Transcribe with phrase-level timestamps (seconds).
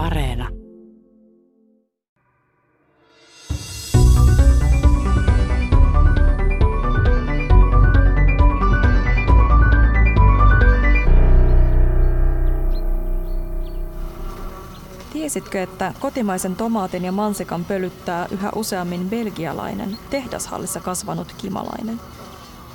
[0.00, 0.48] Areena.
[15.12, 22.00] Tiesitkö, että kotimaisen tomaatin ja mansikan pölyttää yhä useammin belgialainen, tehdashallissa kasvanut kimalainen?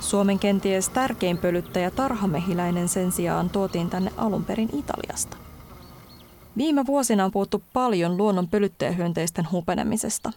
[0.00, 5.45] Suomen kenties tärkein pölyttäjä tarhamehiläinen sen sijaan tuotiin tänne alun perin Italiasta.
[6.56, 10.32] Viime vuosina on puhuttu paljon luonnon pölyttäjähyönteisten hupenemisesta.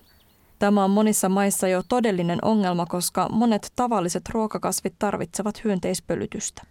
[0.59, 6.63] Tämä on monissa maissa jo todellinen ongelma, koska monet tavalliset ruokakasvit tarvitsevat hyönteispölytystä.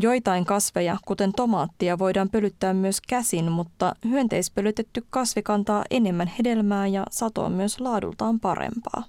[0.00, 7.06] Joitain kasveja, kuten tomaattia, voidaan pölyttää myös käsin, mutta hyönteispölytetty kasvi kantaa enemmän hedelmää ja
[7.10, 9.04] sato on myös laadultaan parempaa.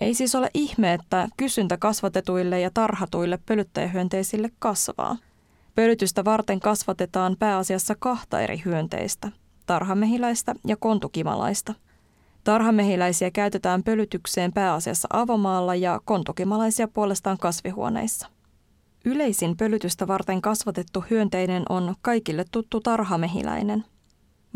[0.00, 5.16] Ei siis ole ihme, että kysyntä kasvatetuille ja tarhatuille pölyttäjähyönteisille kasvaa.
[5.74, 9.28] Pölytystä varten kasvatetaan pääasiassa kahta eri hyönteistä,
[9.66, 11.74] tarhamehiläistä ja kontukimalaista.
[12.44, 18.28] Tarhamehiläisiä käytetään pölytykseen pääasiassa avomaalla ja kontukimalaisia puolestaan kasvihuoneissa.
[19.04, 23.84] Yleisin pölytystä varten kasvatettu hyönteinen on kaikille tuttu tarhamehiläinen.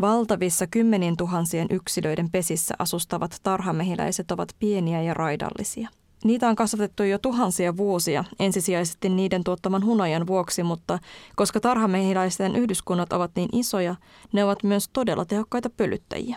[0.00, 5.88] Valtavissa kymmenin tuhansien yksilöiden pesissä asustavat tarhamehiläiset ovat pieniä ja raidallisia.
[6.26, 10.98] Niitä on kasvatettu jo tuhansia vuosia, ensisijaisesti niiden tuottaman hunajan vuoksi, mutta
[11.36, 13.94] koska tarhamehiläisten yhdyskunnat ovat niin isoja,
[14.32, 16.36] ne ovat myös todella tehokkaita pölyttäjiä.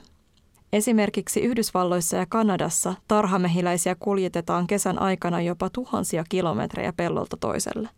[0.73, 7.89] Esimerkiksi Yhdysvalloissa ja Kanadassa tarhamehiläisiä kuljetetaan kesän aikana jopa tuhansia kilometrejä pellolta toiselle.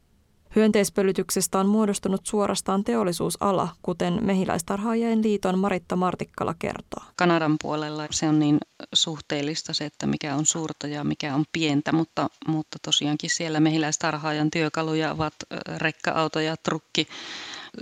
[0.56, 7.04] Hyönteispölytyksestä on muodostunut suorastaan teollisuusala, kuten Mehiläistarhaajien liiton Maritta Martikkala kertoo.
[7.16, 8.58] Kanadan puolella se on niin
[8.94, 14.52] suhteellista se, että mikä on suurta ja mikä on pientä, mutta, mutta tosiaankin siellä mehiläistarhaajan
[14.52, 15.34] työkaluja ovat
[15.78, 17.08] rekka-auto ja trukki.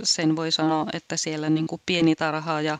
[0.02, 2.78] Sen voi sanoa, että siellä niin kuin pieni tarhaaja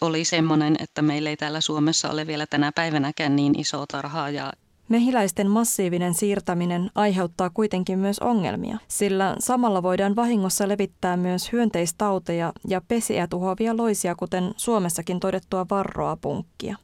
[0.00, 4.52] oli semmoinen, että meillä ei täällä Suomessa ole vielä tänä päivänäkään niin iso tarhaaja.
[4.88, 12.80] Mehiläisten massiivinen siirtäminen aiheuttaa kuitenkin myös ongelmia, sillä samalla voidaan vahingossa levittää myös hyönteistauteja ja
[12.88, 16.76] pesiä tuhoavia loisia, kuten Suomessakin todettua varroa punkkia.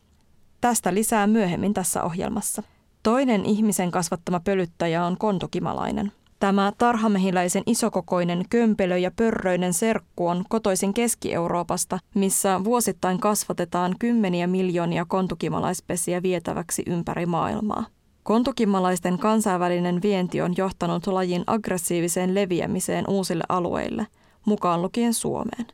[0.60, 2.62] Tästä lisää myöhemmin tässä ohjelmassa.
[3.03, 6.12] Toinen ihmisen kasvattama pölyttäjä on kontukimalainen.
[6.41, 15.04] Tämä tarhamehiläisen isokokoinen kömpelö ja pörröinen serkku on kotoisin Keski-Euroopasta, missä vuosittain kasvatetaan kymmeniä miljoonia
[15.04, 17.84] kontukimalaispesiä vietäväksi ympäri maailmaa.
[18.24, 24.06] Kontukimalaisten kansainvälinen vienti on johtanut lajin aggressiiviseen leviämiseen uusille alueille,
[24.44, 25.66] mukaan lukien Suomeen.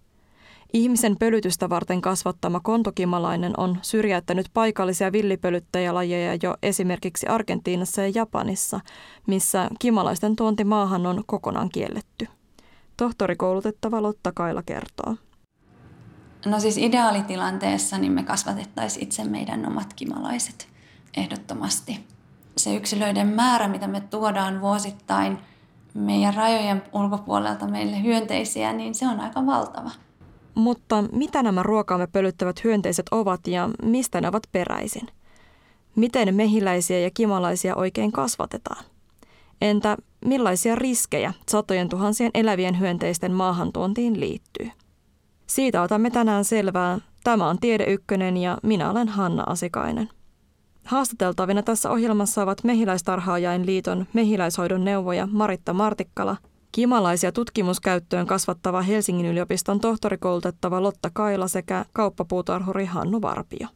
[0.72, 8.80] Ihmisen pölytystä varten kasvattama kontokimalainen on syrjäyttänyt paikallisia villipölyttäjälajeja jo esimerkiksi Argentiinassa ja Japanissa,
[9.26, 12.28] missä kimalaisten tuonti maahan on kokonaan kielletty.
[12.96, 15.16] Tohtorikoulutettava Lotta Kaila kertoo.
[16.46, 20.68] No siis ideaalitilanteessa niin me kasvatettaisiin itse meidän omat kimalaiset
[21.16, 22.00] ehdottomasti
[22.56, 25.38] se yksilöiden määrä, mitä me tuodaan vuosittain
[25.94, 29.90] meidän rajojen ulkopuolelta meille hyönteisiä, niin se on aika valtava.
[30.54, 35.08] Mutta mitä nämä ruokaamme pölyttävät hyönteiset ovat ja mistä ne ovat peräisin?
[35.96, 38.84] Miten mehiläisiä ja kimalaisia oikein kasvatetaan?
[39.60, 44.70] Entä millaisia riskejä satojen tuhansien elävien hyönteisten maahantuontiin liittyy?
[45.46, 46.98] Siitä otamme tänään selvää.
[47.24, 50.08] Tämä on Tiede Ykkönen ja minä olen Hanna Asikainen.
[50.84, 56.36] Haastateltavina tässä ohjelmassa ovat Mehiläistarhaajain liiton mehiläishoidon neuvoja Maritta Martikkala,
[56.72, 63.68] kimalaisia tutkimuskäyttöön kasvattava Helsingin yliopiston tohtorikoulutettava Lotta Kaila sekä kauppapuutarhuri Hannu Varpio.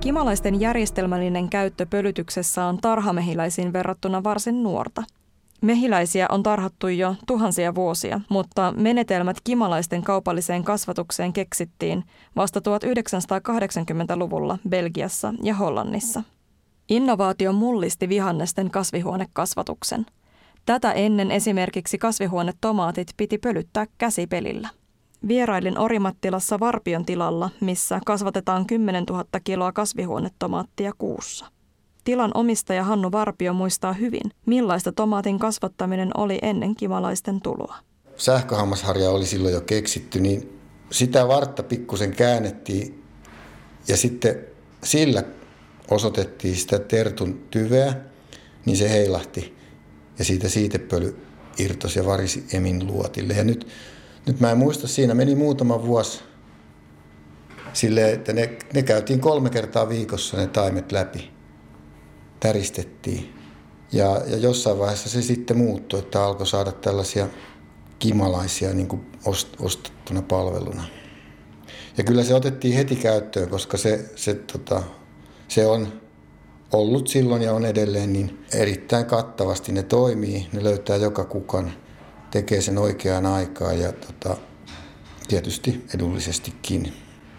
[0.00, 5.02] Kimalaisten järjestelmällinen käyttö pölytyksessä on tarhamehiläisiin verrattuna varsin nuorta–
[5.60, 12.04] Mehiläisiä on tarhattu jo tuhansia vuosia, mutta menetelmät kimalaisten kaupalliseen kasvatukseen keksittiin
[12.36, 16.22] vasta 1980-luvulla Belgiassa ja Hollannissa.
[16.88, 20.06] Innovaatio mullisti vihannesten kasvihuonekasvatuksen.
[20.66, 24.68] Tätä ennen esimerkiksi kasvihuonetomaatit piti pölyttää käsipelillä.
[25.28, 31.46] Vierailin Orimattilassa Varpion tilalla, missä kasvatetaan 10 000 kiloa kasvihuonetomaattia kuussa.
[32.04, 37.76] Tilan omistaja Hannu Varpio muistaa hyvin, millaista tomaatin kasvattaminen oli ennen kimalaisten tuloa.
[38.16, 40.60] Sähköhammasharja oli silloin jo keksitty, niin
[40.90, 43.04] sitä vartta pikkusen käännettiin
[43.88, 44.46] ja sitten
[44.84, 45.22] sillä
[45.90, 47.94] osoitettiin sitä tertun tyveä,
[48.66, 49.56] niin se heilahti
[50.18, 51.16] ja siitä siitepöly
[51.58, 53.34] irtosi ja varisi Emin luotille.
[53.34, 53.66] Ja nyt,
[54.26, 56.20] nyt mä en muista, siinä meni muutama vuosi
[57.72, 61.39] silleen, että ne, ne käytiin kolme kertaa viikossa ne taimet läpi
[62.40, 63.34] täristettiin
[63.92, 67.28] Ja, ja jossain vaiheessa se sitten muuttui, että alkoi saada tällaisia
[67.98, 70.84] kimalaisia niin kuin ost, ostettuna palveluna.
[71.98, 74.82] Ja kyllä se otettiin heti käyttöön, koska se, se, tota,
[75.48, 76.00] se on
[76.72, 79.72] ollut silloin ja on edelleen niin erittäin kattavasti.
[79.72, 81.72] Ne toimii, ne löytää joka kukan,
[82.30, 84.36] tekee sen oikeaan aikaan ja tota,
[85.28, 86.92] tietysti edullisestikin.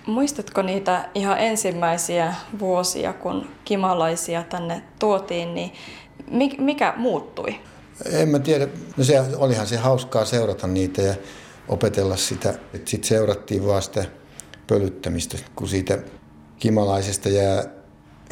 [0.06, 5.72] Muistatko niitä ihan ensimmäisiä vuosia, kun kimalaisia tänne tuotiin, niin
[6.58, 7.56] mikä muuttui?
[8.06, 8.68] En mä tiedä.
[8.98, 11.16] No se, olihan se hauskaa seurata niitä ja
[11.68, 12.54] opetella sitä.
[12.86, 14.06] Sitten seurattiin vaan sitä
[14.68, 15.98] pölyttämistä, kun siitä
[16.60, 17.64] kimalaisesta jää,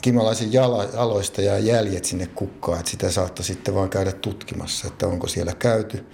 [0.01, 0.49] kimalaisen
[0.97, 5.53] aloista jää jäljet sinne kukkaan, että sitä saattoi sitten vaan käydä tutkimassa, että onko siellä
[5.59, 6.05] käyty.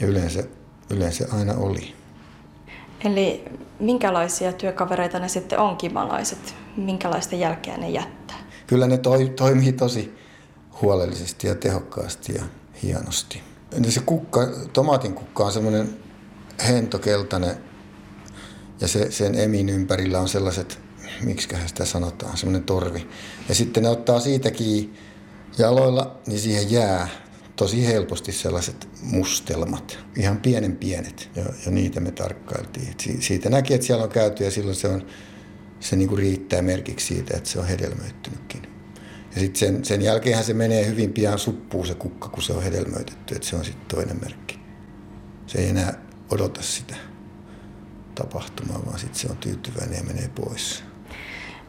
[0.00, 0.44] Ja yleensä,
[0.90, 1.94] yleensä aina oli.
[3.04, 3.44] Eli
[3.80, 6.54] minkälaisia työkavereita ne sitten on kimalaiset?
[6.76, 8.36] Minkälaista jälkeä ne jättää?
[8.66, 10.14] Kyllä ne toi, toimii tosi
[10.82, 12.44] huolellisesti ja tehokkaasti ja
[12.82, 13.42] hienosti.
[13.84, 14.40] Ja se kukka,
[14.72, 15.96] tomaatin kukka on semmoinen
[16.68, 17.56] hentokeltainen
[18.80, 20.80] ja se, sen emin ympärillä on sellaiset,
[21.22, 23.08] miksi sitä sanotaan, semmoinen torvi.
[23.48, 24.94] Ja sitten ne ottaa siitäkin
[25.58, 27.08] jaloilla, niin siihen jää
[27.56, 32.88] tosi helposti sellaiset mustelmat, ihan pienen pienet, ja, ja niitä me tarkkailtiin.
[32.88, 35.06] Et siitä näki, että siellä on käyty ja silloin se, on,
[35.80, 38.62] se niinku riittää merkiksi siitä, että se on hedelmöittynytkin.
[39.34, 42.62] Ja sitten sen, sen jälkeenhän se menee hyvin pian suppuun se kukka, kun se on
[42.62, 44.58] hedelmöitetty, että se on sitten toinen merkki.
[45.46, 45.98] Se ei enää
[46.30, 46.96] odota sitä
[48.14, 50.84] tapahtumaa, vaan sitten se on tyytyväinen ja menee pois.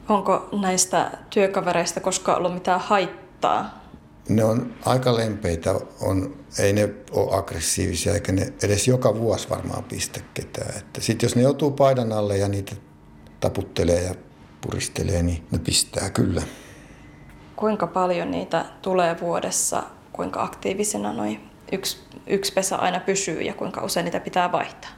[0.10, 3.85] Onko näistä työkavereista koskaan ollut mitään haittaa
[4.30, 9.84] ne on aika lempeitä, on, ei ne ole aggressiivisia eikä ne edes joka vuosi varmaan
[9.84, 10.82] pistä ketään.
[11.00, 12.76] Sitten jos ne joutuu paidan alle ja niitä
[13.40, 14.16] taputtelee ja
[14.62, 16.42] puristelee, niin ne pistää kyllä.
[17.56, 19.84] Kuinka paljon niitä tulee vuodessa,
[20.14, 24.92] kuinka aktiivisena noin yksi, yksi pesä aina pysyy ja kuinka usein niitä pitää vaihtaa?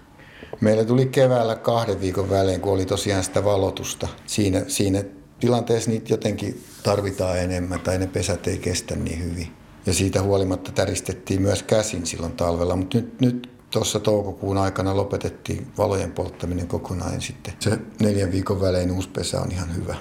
[0.62, 4.08] Meillä tuli keväällä kahden viikon välein, kun oli tosiaan sitä valotusta.
[4.26, 5.04] Siinä, siinä
[5.40, 9.48] tilanteessa niitä jotenkin tarvitaan enemmän tai ne pesät ei kestä niin hyvin.
[9.86, 15.68] Ja siitä huolimatta täristettiin myös käsin silloin talvella, mutta nyt, nyt tuossa toukokuun aikana lopetettiin
[15.78, 19.96] valojen polttaminen kokonaan ja sitten se neljän viikon välein uusi pesä on ihan hyvä.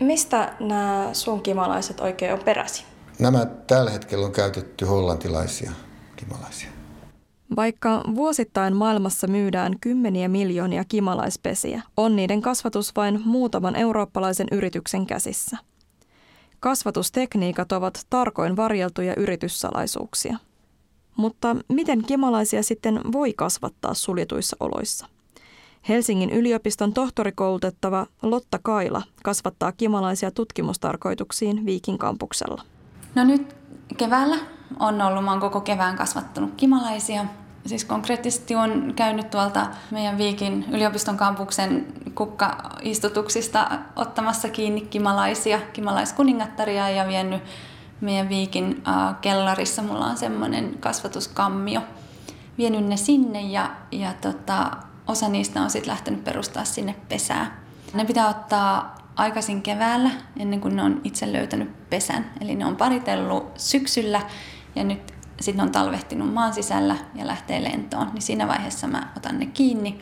[0.00, 2.86] Mistä nämä sun kimalaiset oikein on peräisin?
[3.18, 5.72] Nämä tällä hetkellä on käytetty hollantilaisia
[6.16, 6.70] kimalaisia.
[7.56, 15.56] Vaikka vuosittain maailmassa myydään kymmeniä miljoonia kimalaispesiä, on niiden kasvatus vain muutaman eurooppalaisen yrityksen käsissä.
[16.60, 20.38] Kasvatustekniikat ovat tarkoin varjeltuja yrityssalaisuuksia.
[21.16, 25.06] Mutta miten kimalaisia sitten voi kasvattaa suljetuissa oloissa?
[25.88, 32.62] Helsingin yliopiston tohtorikoulutettava Lotta Kaila kasvattaa kimalaisia tutkimustarkoituksiin Viikin kampuksella.
[33.14, 33.56] No nyt
[33.96, 34.38] keväällä
[34.80, 37.24] on ollut, mä oon koko kevään kasvattanut kimalaisia
[37.66, 47.08] Siis konkreettisesti on käynyt tuolta meidän Viikin yliopiston kampuksen kukkaistutuksista ottamassa kiinni kimalaisia, kimalaiskuningattaria ja
[47.08, 47.42] vienyt
[48.00, 49.82] meidän Viikin äh, kellarissa.
[49.82, 51.80] Mulla on semmoinen kasvatuskammio.
[52.58, 54.70] Vienyt ne sinne ja, ja tota,
[55.06, 57.60] osa niistä on sitten lähtenyt perustaa sinne pesää.
[57.94, 62.30] Ne pitää ottaa aikaisin keväällä ennen kuin ne on itse löytänyt pesän.
[62.40, 64.20] Eli ne on paritellut syksyllä
[64.76, 65.12] ja nyt
[65.42, 70.00] sitten on talvehtinut maan sisällä ja lähtee lentoon, niin siinä vaiheessa mä otan ne kiinni.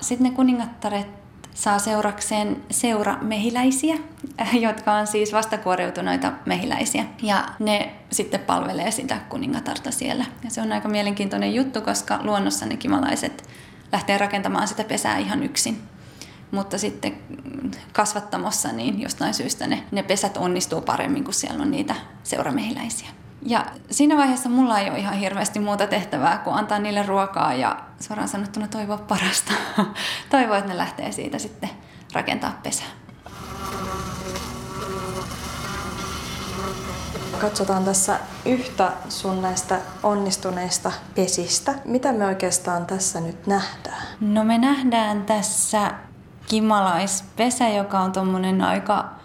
[0.00, 1.06] Sitten ne kuningattaret
[1.54, 3.96] saa seurakseen seuramehiläisiä,
[4.60, 7.04] jotka on siis vastakuoriutuneita mehiläisiä.
[7.22, 10.24] Ja ne sitten palvelee sitä kuningatarta siellä.
[10.44, 13.48] Ja se on aika mielenkiintoinen juttu, koska luonnossa ne kimalaiset
[13.92, 15.82] lähtee rakentamaan sitä pesää ihan yksin.
[16.50, 17.18] Mutta sitten
[17.92, 23.08] kasvattamossa niin jostain syystä ne, ne pesät onnistuu paremmin, kun siellä on niitä seuramehiläisiä.
[23.42, 27.76] Ja siinä vaiheessa mulla ei ole ihan hirveästi muuta tehtävää kuin antaa niille ruokaa ja
[28.00, 29.52] suoraan sanottuna toivoa parasta.
[30.30, 31.70] toivoa, että ne lähtee siitä sitten
[32.12, 32.86] rakentaa pesää.
[37.40, 41.74] Katsotaan tässä yhtä sun näistä onnistuneista pesistä.
[41.84, 44.02] Mitä me oikeastaan tässä nyt nähdään?
[44.20, 45.90] No me nähdään tässä
[46.46, 49.17] kimalaispesä, joka on tuommoinen aika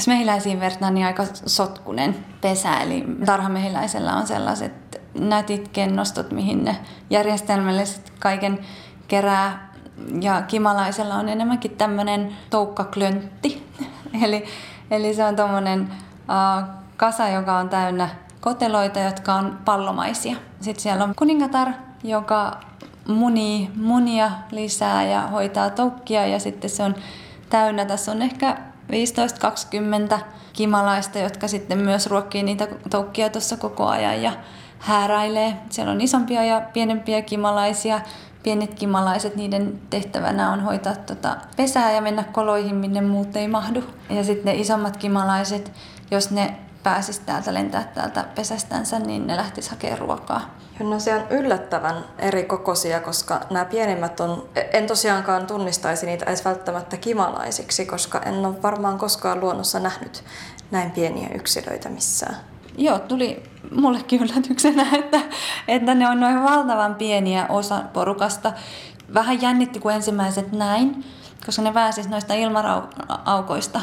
[0.00, 2.76] jos mehiläisiin vertaa, niin aika sotkunen pesä.
[2.76, 6.76] Eli tarhamehiläisellä on sellaiset nätit kennostot, mihin ne
[7.10, 8.58] järjestelmällisesti kaiken
[9.08, 9.72] kerää.
[10.20, 13.66] Ja kimalaisella on enemmänkin tämmöinen toukkaklöntti.
[14.24, 14.44] eli,
[14.90, 18.08] eli se on tuommoinen uh, kasa, joka on täynnä
[18.40, 20.36] koteloita, jotka on pallomaisia.
[20.60, 21.68] Sitten siellä on kuningatar,
[22.04, 22.60] joka
[23.08, 26.94] munii munia lisää ja hoitaa toukkia ja sitten se on
[27.50, 27.84] täynnä.
[27.84, 30.18] Tässä on ehkä 15-20
[30.52, 34.32] kimalaista, jotka sitten myös ruokkii niitä toukkia tuossa koko ajan ja
[34.78, 35.56] hääräilee.
[35.70, 38.00] Siellä on isompia ja pienempiä kimalaisia.
[38.42, 43.84] Pienet kimalaiset, niiden tehtävänä on hoitaa tuota pesää ja mennä koloihin, minne muut ei mahdu.
[44.10, 45.72] Ja sitten ne isommat kimalaiset,
[46.10, 50.59] jos ne pääsisi täältä lentää täältä pesästänsä, niin ne lähtis hakemaan ruokaa.
[50.80, 56.44] No se on yllättävän eri kokoisia, koska nämä pienimmät on, en tosiaankaan tunnistaisi niitä edes
[56.44, 60.24] välttämättä kimalaisiksi, koska en ole varmaan koskaan luonnossa nähnyt
[60.70, 62.36] näin pieniä yksilöitä missään.
[62.76, 63.42] Joo, tuli
[63.80, 65.20] mullekin yllätyksenä, että,
[65.68, 68.52] että ne on noin valtavan pieniä osa porukasta.
[69.14, 71.04] Vähän jännitti, kun ensimmäiset näin,
[71.46, 73.80] koska ne pääsis noista ilmaraukoista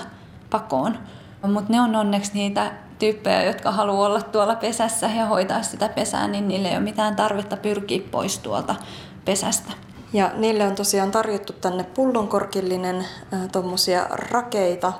[0.49, 0.99] pakoon.
[1.47, 6.27] Mutta ne on onneksi niitä tyyppejä, jotka haluaa olla tuolla pesässä ja hoitaa sitä pesää,
[6.27, 8.75] niin niille ei ole mitään tarvetta pyrkiä pois tuolta
[9.25, 9.71] pesästä.
[10.13, 12.95] Ja niille on tosiaan tarjottu tänne pullonkorkillinen
[13.33, 14.93] äh, tuommoisia rakeita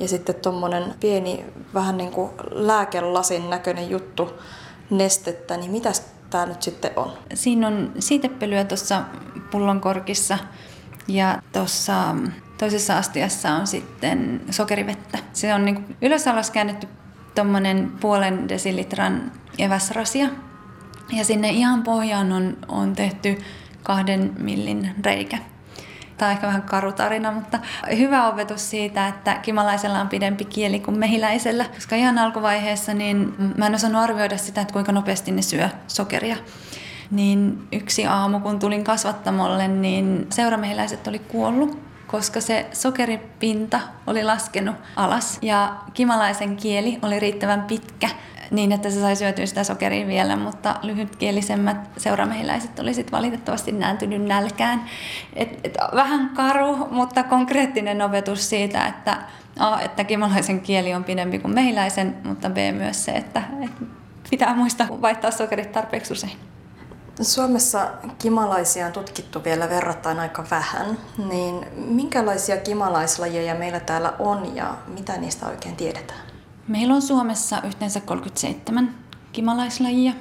[0.00, 4.30] ja sitten tuommoinen pieni vähän niin kuin lääkelasin näköinen juttu
[4.90, 5.92] nestettä, niin mitä
[6.30, 7.12] tämä nyt sitten on?
[7.34, 9.02] Siinä on siitepölyä tuossa
[9.50, 10.38] pullonkorkissa
[11.08, 12.14] ja tuossa
[12.58, 15.18] toisessa astiassa on sitten sokerivettä.
[15.32, 16.88] Se on niin ylös alas käännetty
[17.34, 20.28] tuommoinen puolen desilitran eväsrasia.
[21.12, 23.38] Ja sinne ihan pohjaan on, on tehty
[23.82, 25.38] kahden millin reikä.
[26.16, 27.58] Tämä on ehkä vähän karu tarina, mutta
[27.96, 31.64] hyvä opetus siitä, että kimalaisella on pidempi kieli kuin mehiläisellä.
[31.74, 36.36] Koska ihan alkuvaiheessa niin mä en osannut arvioida sitä, että kuinka nopeasti ne syö sokeria.
[37.10, 44.76] Niin yksi aamu, kun tulin kasvattamolle, niin seuramehiläiset oli kuollut koska se sokeripinta oli laskenut
[44.96, 48.08] alas ja kimalaisen kieli oli riittävän pitkä
[48.50, 54.22] niin, että se sai syötyä sitä sokeria vielä, mutta lyhytkielisemmät seuramehiläiset oli sitten valitettavasti nääntynyt
[54.22, 54.84] nälkään.
[55.36, 59.18] Et, et, vähän karu, mutta konkreettinen opetus siitä, että
[59.58, 63.84] A, että kimalaisen kieli on pidempi kuin mehiläisen, mutta B myös se, että, että
[64.30, 66.32] pitää muistaa vaihtaa sokerit tarpeeksi usein.
[67.22, 70.98] Suomessa kimalaisia on tutkittu vielä verrattain aika vähän,
[71.28, 76.20] niin minkälaisia kimalaislajeja meillä täällä on ja mitä niistä oikein tiedetään?
[76.68, 78.94] Meillä on Suomessa yhteensä 37
[79.32, 80.12] kimalaislajia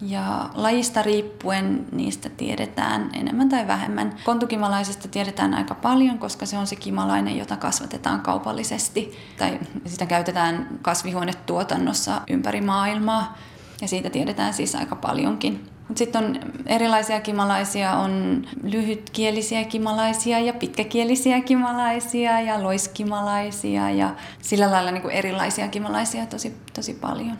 [0.00, 4.16] ja lajista riippuen niistä tiedetään enemmän tai vähemmän.
[4.24, 10.78] Kontukimalaisesta tiedetään aika paljon, koska se on se kimalainen, jota kasvatetaan kaupallisesti tai sitä käytetään
[10.82, 13.38] kasvihuonetuotannossa ympäri maailmaa
[13.80, 15.71] ja siitä tiedetään siis aika paljonkin.
[15.94, 24.10] Sitten on erilaisia kimalaisia, on lyhytkielisiä kimalaisia ja pitkäkielisiä kimalaisia ja loiskimalaisia ja
[24.42, 27.38] sillä lailla niin kuin erilaisia kimalaisia tosi, tosi paljon.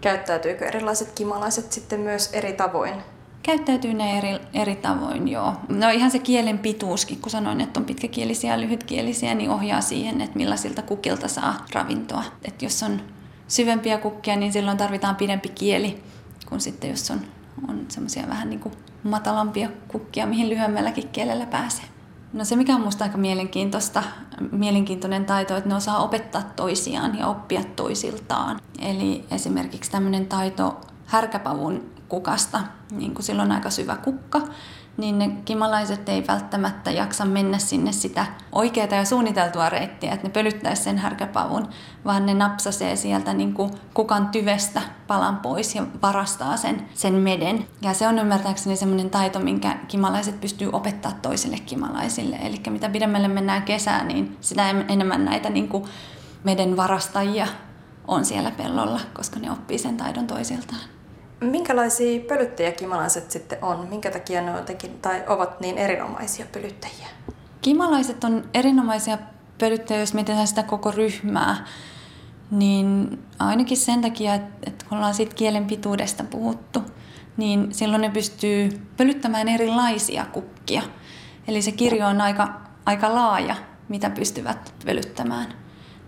[0.00, 2.94] Käyttäytyykö erilaiset kimalaiset sitten myös eri tavoin?
[3.42, 5.52] Käyttäytyy ne eri, eri tavoin, joo.
[5.68, 10.20] No ihan se kielen pituuskin, kun sanoin, että on pitkäkielisiä ja lyhytkielisiä, niin ohjaa siihen,
[10.20, 12.24] että millaisilta kukilta saa ravintoa.
[12.44, 13.00] Että jos on
[13.48, 16.02] syvempiä kukkia, niin silloin tarvitaan pidempi kieli
[16.48, 17.20] kuin sitten jos on
[17.68, 21.84] on semmoisia vähän niin kuin matalampia kukkia, mihin lyhyemmälläkin kielellä pääsee.
[22.32, 24.02] No se, mikä on minusta aika mielenkiintoista,
[24.52, 28.60] mielenkiintoinen taito, että ne osaa opettaa toisiaan ja oppia toisiltaan.
[28.78, 32.60] Eli esimerkiksi tämmöinen taito härkäpavun kukasta,
[32.90, 34.40] niin kuin silloin aika syvä kukka,
[34.98, 40.32] niin ne kimalaiset ei välttämättä jaksa mennä sinne sitä oikeaa ja suunniteltua reittiä, että ne
[40.32, 41.68] pölyttäisi sen härkäpavun,
[42.04, 47.66] vaan ne napsasee sieltä niin kuin kukan tyvestä palan pois ja varastaa sen, sen meden.
[47.82, 52.36] Ja se on ymmärtääkseni semmoinen taito, minkä kimalaiset pystyy opettaa toisille kimalaisille.
[52.36, 55.84] Eli mitä pidemmälle mennään kesään, niin sitä enemmän näitä niin kuin
[56.44, 57.46] meden varastajia
[58.08, 60.97] on siellä pellolla, koska ne oppii sen taidon toisiltaan.
[61.40, 63.86] Minkälaisia pölyttäjiä kimalaiset sitten on?
[63.88, 67.08] Minkä takia ne jotenkin, tai ovat niin erinomaisia pölyttäjiä?
[67.60, 69.18] Kimalaiset on erinomaisia
[69.58, 71.66] pölyttäjiä, jos mietitään sitä koko ryhmää.
[72.50, 76.82] Niin ainakin sen takia, että kun ollaan siitä kielen pituudesta puhuttu,
[77.36, 80.82] niin silloin ne pystyy pölyttämään erilaisia kukkia.
[81.48, 83.56] Eli se kirjo on aika, aika laaja,
[83.88, 85.46] mitä pystyvät pölyttämään.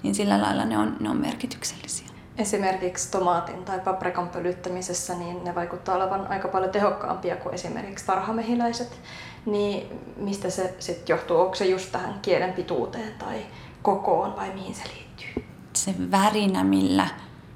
[0.03, 5.55] Niin sillä lailla ne on, ne on merkityksellisiä esimerkiksi tomaatin tai paprikan pölyttämisessä, niin ne
[5.55, 9.01] vaikuttaa olevan aika paljon tehokkaampia kuin esimerkiksi tarhamehiläiset.
[9.47, 11.41] Niin mistä se sitten johtuu?
[11.41, 13.47] Onko se just tähän kielen pituuteen tai
[13.83, 15.45] kokoon vai mihin se liittyy?
[15.73, 17.07] Se värinä, millä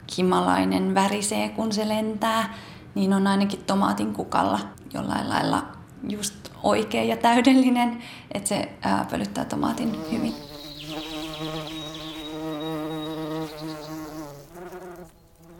[0.06, 2.54] kimalainen värisee, kun se lentää,
[2.94, 4.60] niin on ainakin tomaatin kukalla
[4.94, 5.62] jollain lailla
[6.08, 8.02] just oikea ja täydellinen,
[8.34, 8.68] että se
[9.10, 10.53] pölyttää tomaatin hyvin.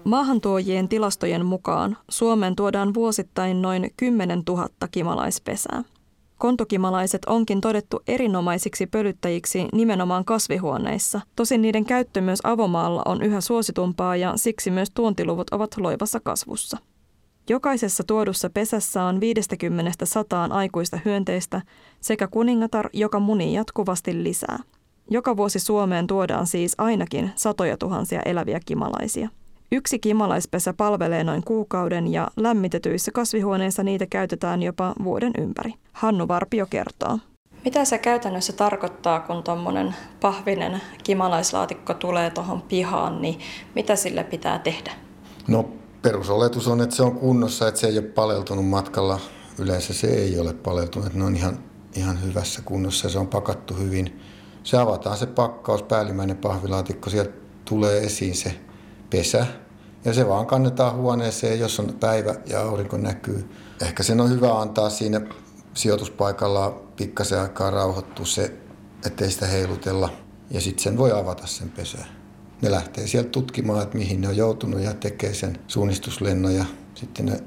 [0.04, 5.84] Maahantuojien tilastojen mukaan Suomeen tuodaan vuosittain noin 10 000 kimalaispesää.
[6.38, 11.20] Kontukimalaiset onkin todettu erinomaisiksi pölyttäjiksi nimenomaan kasvihuoneissa.
[11.36, 16.78] Tosin niiden käyttö myös avomaalla on yhä suositumpaa ja siksi myös tuontiluvut ovat loivassa kasvussa.
[17.48, 21.62] Jokaisessa tuodussa pesässä on 50 sataan aikuista hyönteistä
[22.00, 24.58] sekä kuningatar, joka munii jatkuvasti lisää.
[25.10, 29.28] Joka vuosi Suomeen tuodaan siis ainakin satoja tuhansia eläviä kimalaisia.
[29.74, 35.74] Yksi kimalaispesä palvelee noin kuukauden ja lämmitetyissä kasvihuoneissa niitä käytetään jopa vuoden ympäri.
[35.92, 37.18] Hannu Varpio kertoo.
[37.64, 43.38] Mitä se käytännössä tarkoittaa, kun tuommoinen pahvinen kimalaislaatikko tulee tuohon pihaan, niin
[43.74, 44.92] mitä sille pitää tehdä?
[45.48, 45.68] No
[46.02, 49.20] perusoletus on, että se on kunnossa, että se ei ole paleltunut matkalla.
[49.58, 51.58] Yleensä se ei ole paleltunut, että ne on ihan,
[51.94, 54.20] ihan hyvässä kunnossa ja se on pakattu hyvin.
[54.64, 57.32] Se avataan se pakkaus, päällimmäinen pahvilaatikko, sieltä
[57.64, 58.60] tulee esiin se
[59.10, 59.46] pesä
[60.04, 63.50] ja se vaan kannetaan huoneeseen, jos on päivä ja aurinko näkyy.
[63.82, 65.20] Ehkä sen on hyvä antaa siinä
[65.74, 68.52] sijoituspaikalla pikkasen aikaa rauhoittua se,
[69.06, 70.10] ettei sitä heilutella.
[70.50, 72.06] Ja sitten sen voi avata sen pesää.
[72.62, 77.26] Ne lähtee sieltä tutkimaan, että mihin ne on joutunut ja tekee sen suunnistuslennon ja sitten
[77.26, 77.40] ne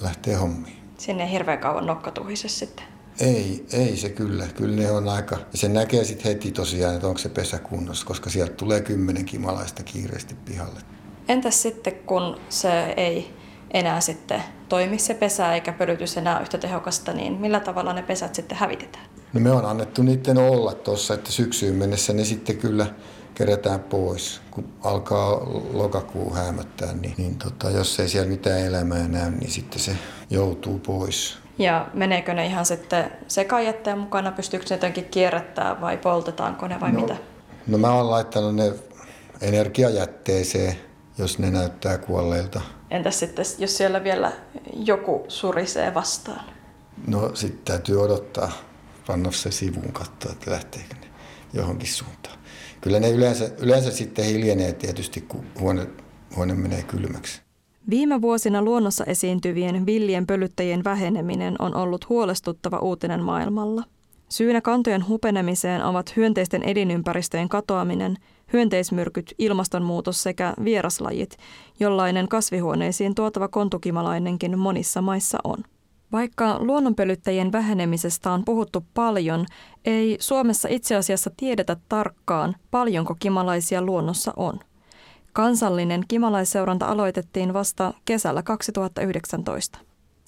[0.00, 0.76] lähtee hommiin.
[0.98, 2.12] Sinne ei hirveän kauan nokka
[2.46, 2.84] sitten.
[3.20, 4.46] Ei, ei se kyllä.
[4.46, 5.36] Kyllä ne on aika...
[5.36, 9.24] Ja se näkee sitten heti tosiaan, että onko se pesä kunnossa, koska sieltä tulee kymmenen
[9.24, 10.80] kimalaista kiireesti pihalle.
[11.28, 13.34] Entäs sitten, kun se ei
[13.70, 18.34] enää sitten toimi se pesä eikä pölytys enää yhtä tehokasta, niin millä tavalla ne pesät
[18.34, 19.04] sitten hävitetään?
[19.32, 22.86] No me on annettu niiden olla tuossa, että syksyyn mennessä ne sitten kyllä
[23.34, 24.40] kerätään pois.
[24.50, 25.40] Kun alkaa
[25.72, 29.96] lokakuu häämöttää, niin, niin tota, jos ei siellä mitään elämää näy, niin sitten se
[30.30, 31.38] joutuu pois.
[31.58, 36.92] Ja meneekö ne ihan sitten sekajätteen mukana, pystyykö ne jotenkin kierrättää vai poltetaanko ne vai
[36.92, 37.16] no, mitä?
[37.66, 38.72] No mä oon laittanut ne
[39.40, 40.76] energiajätteeseen
[41.18, 42.60] jos ne näyttää kuolleilta.
[42.90, 44.32] Entäs sitten, jos siellä vielä
[44.72, 46.44] joku surisee vastaan?
[47.06, 48.52] No sitten täytyy odottaa,
[49.06, 51.06] panna se sivuun katsoa, että lähteekö ne
[51.52, 52.38] johonkin suuntaan.
[52.80, 55.86] Kyllä ne yleensä, yleensä sitten hiljenee tietysti, kun huone,
[56.36, 57.42] huone menee kylmäksi.
[57.90, 63.82] Viime vuosina luonnossa esiintyvien villien pölyttäjien väheneminen on ollut huolestuttava uutinen maailmalla.
[64.28, 68.16] Syynä kantojen hupenemiseen ovat hyönteisten elinympäristöjen katoaminen–
[68.54, 71.36] hyönteismyrkyt, ilmastonmuutos sekä vieraslajit,
[71.80, 75.58] jollainen kasvihuoneisiin tuotava kontukimalainenkin monissa maissa on.
[76.12, 79.46] Vaikka luonnonpölyttäjien vähenemisestä on puhuttu paljon,
[79.84, 84.60] ei Suomessa itse asiassa tiedetä tarkkaan, paljonko kimalaisia luonnossa on.
[85.32, 89.78] Kansallinen kimalaisseuranta aloitettiin vasta kesällä 2019.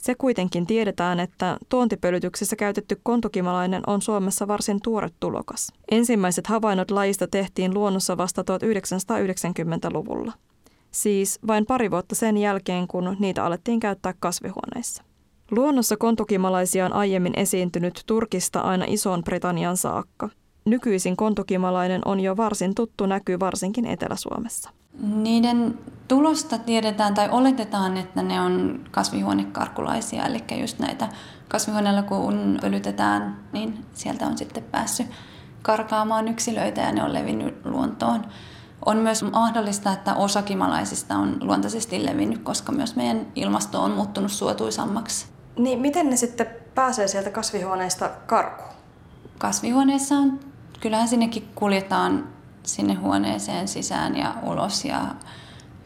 [0.06, 5.72] Se kuitenkin tiedetään, että tuontipölytyksessä käytetty kontukimalainen on Suomessa varsin tuore tulokas.
[5.90, 10.32] Ensimmäiset havainnot lajista tehtiin luonnossa vasta 1990-luvulla.
[10.90, 15.02] Siis vain pari vuotta sen jälkeen, kun niitä alettiin käyttää kasvihuoneissa.
[15.50, 20.28] Luonnossa kontukimalaisia on aiemmin esiintynyt Turkista aina Isoon Britannian saakka.
[20.64, 24.70] Nykyisin kontukimalainen on jo varsin tuttu näky varsinkin Etelä-Suomessa.
[25.00, 25.78] Niiden
[26.08, 31.08] tulosta tiedetään tai oletetaan, että ne on kasvihuonekarkulaisia, eli just näitä
[31.48, 35.06] kasvihuoneella kun pölytetään, niin sieltä on sitten päässyt
[35.62, 38.24] karkaamaan yksilöitä ja ne on levinnyt luontoon.
[38.86, 44.32] On myös mahdollista, että osa kimalaisista on luontaisesti levinnyt, koska myös meidän ilmasto on muuttunut
[44.32, 45.26] suotuisammaksi.
[45.58, 48.74] Niin miten ne sitten pääsee sieltä kasvihuoneista karkuun?
[49.38, 50.40] Kasvihuoneessa on,
[50.80, 52.35] kyllähän sinnekin kuljetaan
[52.66, 54.84] sinne huoneeseen sisään ja ulos.
[54.84, 55.00] Ja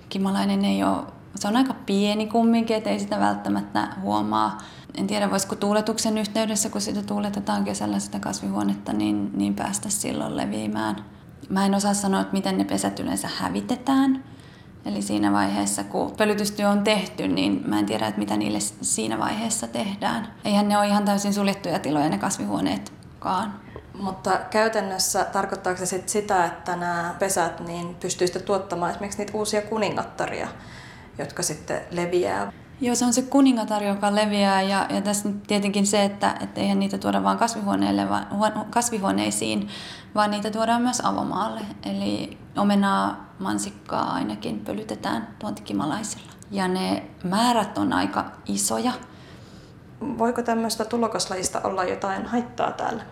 [0.09, 1.03] kimalainen ei ole,
[1.35, 4.59] se on aika pieni kumminkin, että ei sitä välttämättä huomaa.
[4.95, 10.37] En tiedä, voisiko tuuletuksen yhteydessä, kun sitä tuuletetaan kesällä sitä kasvihuonetta, niin, niin päästä silloin
[10.37, 10.97] leviämään.
[11.49, 14.25] Mä en osaa sanoa, että miten ne pesät yleensä hävitetään.
[14.85, 19.19] Eli siinä vaiheessa, kun pölytystyö on tehty, niin mä en tiedä, että mitä niille siinä
[19.19, 20.29] vaiheessa tehdään.
[20.45, 23.55] Eihän ne ole ihan täysin suljettuja tiloja ne kasvihuoneetkaan.
[24.01, 29.39] Mutta käytännössä tarkoittaako se sit sitä, että nämä pesät niin pystyy sitten tuottamaan esimerkiksi niitä
[29.39, 30.49] uusia kuningattaria,
[31.19, 32.53] jotka sitten leviää?
[32.81, 36.59] Joo, se on se kuningatar, joka leviää ja, ja tässä nyt tietenkin se, että et
[36.59, 39.69] eihän niitä tuoda vain kasvihuoneille, vaan, kasvihuoneisiin,
[40.15, 41.61] vaan niitä tuodaan myös avomaalle.
[41.83, 46.33] Eli omenaa, mansikkaa ainakin pölytetään tuontikimalaisilla.
[46.51, 48.93] Ja ne määrät on aika isoja.
[50.19, 53.03] Voiko tämmöistä tulokaslajista olla jotain haittaa täällä?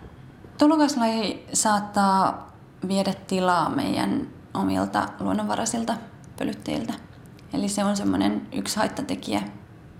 [0.59, 2.49] Tulokaslaji saattaa
[2.89, 5.95] viedä tilaa meidän omilta luonnonvaraisilta
[6.39, 6.93] pölyttäjiltä.
[7.53, 9.43] Eli se on semmoinen yksi haittatekijä,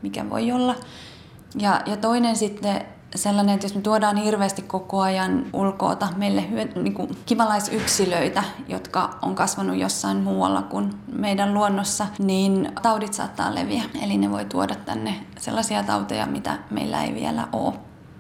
[0.03, 0.75] mikä voi olla.
[1.59, 6.65] Ja, ja toinen sitten sellainen, että jos me tuodaan hirveästi koko ajan ulkoota meille hyö,
[6.65, 13.83] niin kuin kivalaisyksilöitä, jotka on kasvanut jossain muualla kuin meidän luonnossa, niin taudit saattaa leviä.
[14.03, 17.75] Eli ne voi tuoda tänne sellaisia tauteja, mitä meillä ei vielä ole.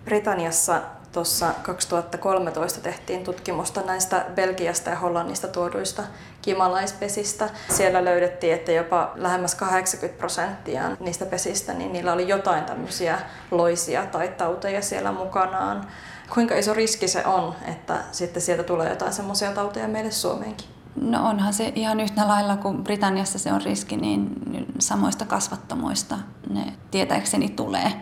[0.04, 0.82] Britanniassa
[1.18, 6.02] tuossa 2013 tehtiin tutkimusta näistä Belgiasta ja Hollannista tuoduista
[6.42, 7.50] kimalaispesistä.
[7.70, 13.18] Siellä löydettiin, että jopa lähemmäs 80 prosenttia niistä pesistä, niin niillä oli jotain tämmöisiä
[13.50, 15.86] loisia tai tauteja siellä mukanaan.
[16.34, 20.68] Kuinka iso riski se on, että sitten sieltä tulee jotain semmoisia tauteja meille Suomeenkin?
[21.00, 24.30] No onhan se ihan yhtä lailla kuin Britanniassa se on riski, niin
[24.78, 26.18] samoista kasvattomoista
[26.50, 27.92] ne tietääkseni tulee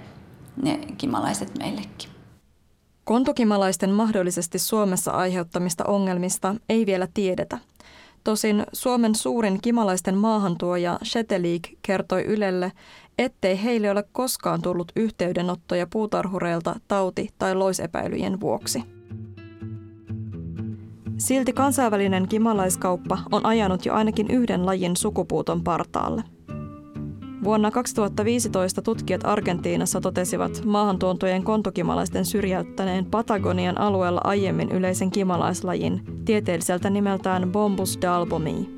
[0.62, 2.15] ne kimalaiset meillekin.
[3.06, 7.58] Kontukimalaisten mahdollisesti Suomessa aiheuttamista ongelmista ei vielä tiedetä.
[8.24, 12.72] Tosin Suomen suurin kimalaisten maahantuoja Shetelig kertoi Ylelle,
[13.18, 18.82] ettei heille ole koskaan tullut yhteydenottoja puutarhureilta tauti- tai loisepäilyjen vuoksi.
[21.18, 26.22] Silti kansainvälinen kimalaiskauppa on ajanut jo ainakin yhden lajin sukupuuton partaalle–
[27.46, 37.52] Vuonna 2015 tutkijat Argentiinassa totesivat maahantuontojen kontukimalaisten syrjäyttäneen Patagonian alueella aiemmin yleisen kimalaislajin, tieteelliseltä nimeltään
[37.52, 38.70] Bombus dalbomi.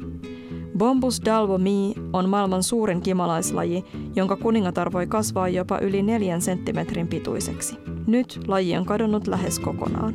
[0.79, 3.85] Bombus dalbomi on maailman suurin kimalaislaji,
[4.17, 7.77] jonka kuningatar voi kasvaa jopa yli neljän senttimetrin pituiseksi.
[8.07, 10.15] Nyt laji on kadonnut lähes kokonaan.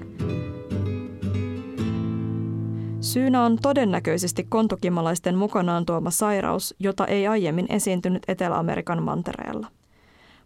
[3.04, 9.68] Syynä on todennäköisesti kontukimalaisten mukanaan tuoma sairaus, jota ei aiemmin esiintynyt Etelä-Amerikan mantereella.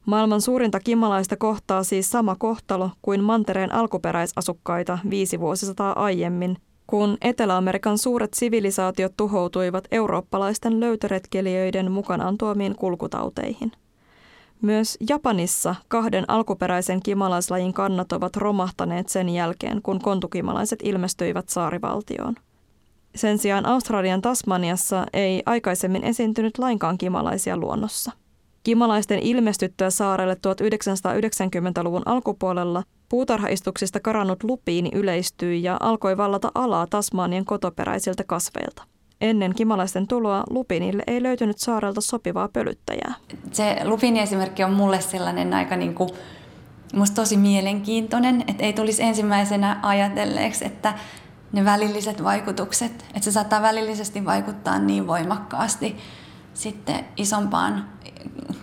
[0.06, 7.98] Maailman suurinta kimalaista kohtaa siis sama kohtalo kuin mantereen alkuperäisasukkaita viisi vuosisataa aiemmin, kun Etelä-Amerikan
[7.98, 13.72] suuret sivilisaatiot tuhoutuivat eurooppalaisten löytöretkelijöiden mukanaan tuomiin kulkutauteihin.
[14.62, 22.36] Myös Japanissa kahden alkuperäisen kimalaislajin kannat ovat romahtaneet sen jälkeen, kun kontukimalaiset ilmestyivät saarivaltioon.
[23.17, 28.12] Sen sijaan Australian Tasmaniassa ei aikaisemmin esiintynyt lainkaan kimalaisia luonnossa.
[28.63, 38.23] Kimalaisten ilmestyttyä saarelle 1990-luvun alkupuolella puutarhaistuksista karannut lupiini yleistyi ja alkoi vallata alaa Tasmanien kotoperäisiltä
[38.23, 38.84] kasveilta.
[39.21, 43.13] Ennen kimalaisten tuloa lupinille ei löytynyt saarelta sopivaa pölyttäjää.
[43.51, 46.10] Se lupini esimerkki on mulle sellainen aika niin kuin,
[46.93, 50.93] musta tosi mielenkiintoinen, että ei tulisi ensimmäisenä ajatelleeksi, että
[51.51, 55.97] ne välilliset vaikutukset, että se saattaa välillisesti vaikuttaa niin voimakkaasti
[56.53, 57.89] sitten isompaan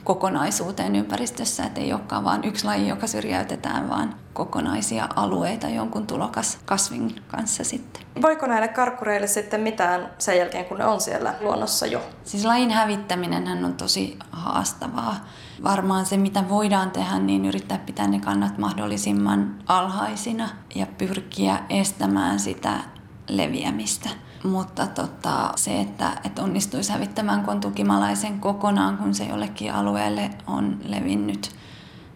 [0.05, 6.59] kokonaisuuteen ympäristössä, että ei olekaan vain yksi laji, joka syrjäytetään, vaan kokonaisia alueita jonkun tulokas
[6.65, 8.03] kasvin kanssa sitten.
[8.23, 12.01] Voiko näille karkkureille sitten mitään sen jälkeen, kun ne on siellä luonnossa jo?
[12.25, 15.17] Siis lajin hävittäminen on tosi haastavaa.
[15.63, 22.41] Varmaan se, mitä voidaan tehdä, niin yrittää pitää ne kannat mahdollisimman alhaisina ja pyrkiä estämään
[22.41, 22.81] sitä
[23.29, 24.09] leviämistä.
[24.45, 31.51] Mutta tota, se, että, että onnistuisi hävittämään kontukimalaisen kokonaan, kun se jollekin alueelle on levinnyt,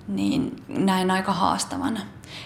[0.08, 2.00] niin näin aika haastavana.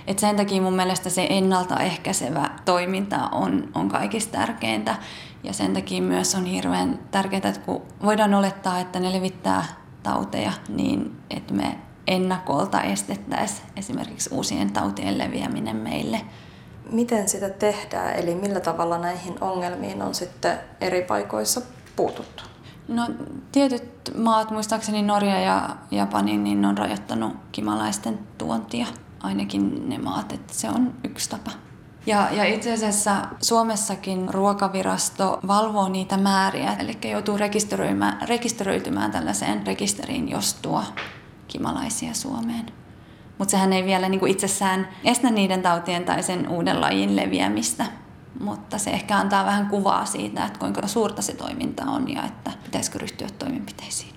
[0.06, 4.96] Et sen takia mun mielestä se ennaltaehkäisevä toiminta on, on kaikista tärkeintä.
[5.44, 9.64] Ja sen takia myös on hirveän tärkeää, että kun voidaan olettaa, että ne levittää
[10.02, 16.20] tauteja, niin että me ennakolta estettäisiin esimerkiksi uusien tautien leviäminen meille.
[16.90, 21.60] Miten sitä tehdään, eli millä tavalla näihin ongelmiin on sitten eri paikoissa
[21.96, 22.42] puututtu?
[22.88, 23.08] No
[23.52, 28.86] tietyt maat, muistaakseni Norja ja Japani, niin on rajoittanut kimalaisten tuontia.
[29.22, 31.50] Ainakin ne maat, että se on yksi tapa.
[32.06, 40.28] Ja, ja itse asiassa Suomessakin ruokavirasto valvoo niitä määriä, eli joutuu rekisteröimään, rekisteröitymään tällaiseen rekisteriin,
[40.28, 40.84] jos tuo
[41.48, 42.66] kimalaisia Suomeen.
[43.38, 47.86] Mutta sehän ei vielä niin itsessään estä niiden tautien tai sen uuden lajin leviämistä.
[48.40, 52.50] Mutta se ehkä antaa vähän kuvaa siitä, että kuinka suurta se toiminta on ja että
[52.64, 54.12] pitäisikö ryhtyä toimenpiteisiin.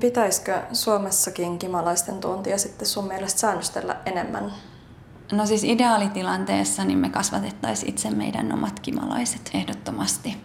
[0.00, 4.52] Pitäisikö Suomessakin kimalaisten tuontia sitten sun mielestä säännöstellä enemmän?
[5.32, 10.36] No siis ideaalitilanteessa niin me kasvatettaisiin itse meidän omat kimalaiset ehdottomasti.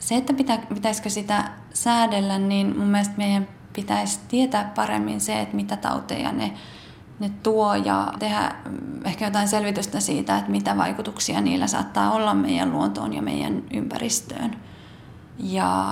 [0.00, 5.56] Se, että pitä, pitäisikö sitä säädellä, niin mun mielestä meidän pitäisi tietää paremmin se, että
[5.56, 6.52] mitä tauteja ne,
[7.20, 8.54] ne tuo ja tehdä
[9.04, 14.56] ehkä jotain selvitystä siitä, että mitä vaikutuksia niillä saattaa olla meidän luontoon ja meidän ympäristöön.
[15.38, 15.86] Ja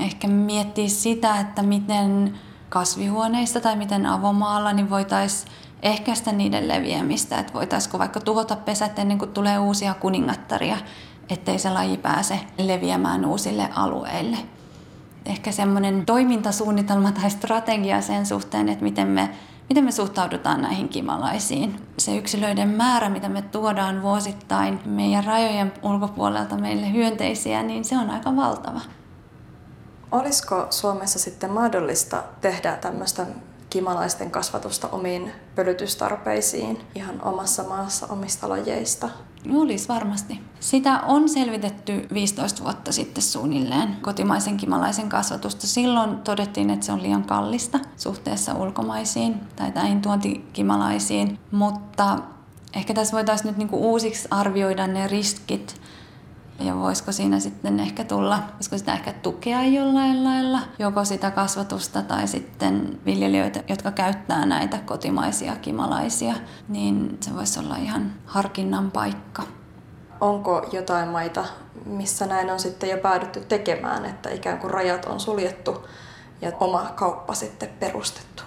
[0.00, 5.52] ehkä miettiä sitä, että miten kasvihuoneissa tai miten avomaalla niin voitaisiin
[5.82, 10.76] ehkäistä niiden leviämistä, että voitaisiinko vaikka tuhota pesät ennen kuin tulee uusia kuningattaria,
[11.28, 14.36] ettei se laji pääse leviämään uusille alueille.
[15.26, 19.30] Ehkä semmoinen toimintasuunnitelma tai strategia sen suhteen, että miten me,
[19.68, 21.80] miten me suhtaudutaan näihin kimalaisiin.
[21.98, 28.10] Se yksilöiden määrä, mitä me tuodaan vuosittain meidän rajojen ulkopuolelta meille hyönteisiä, niin se on
[28.10, 28.80] aika valtava.
[30.12, 33.26] Olisiko Suomessa sitten mahdollista tehdä tämmöistä
[33.76, 39.08] kimalaisten kasvatusta omiin pölytystarpeisiin ihan omassa maassa omista lajeista?
[39.54, 40.40] Olisi varmasti.
[40.60, 45.66] Sitä on selvitetty 15 vuotta sitten suunnilleen, kotimaisen kimalaisen kasvatusta.
[45.66, 52.18] Silloin todettiin, että se on liian kallista suhteessa ulkomaisiin tai näihin tuontikimalaisiin, mutta
[52.74, 55.80] ehkä tässä voitaisiin nyt niinku uusiksi arvioida ne riskit
[56.60, 62.02] ja voisiko siinä sitten ehkä tulla, voisiko sitä ehkä tukea jollain lailla, joko sitä kasvatusta
[62.02, 66.34] tai sitten viljelijöitä, jotka käyttää näitä kotimaisia kimalaisia,
[66.68, 69.42] niin se voisi olla ihan harkinnan paikka.
[70.20, 71.44] Onko jotain maita,
[71.86, 75.86] missä näin on sitten jo päädytty tekemään, että ikään kuin rajat on suljettu
[76.40, 78.42] ja oma kauppa sitten perustettu?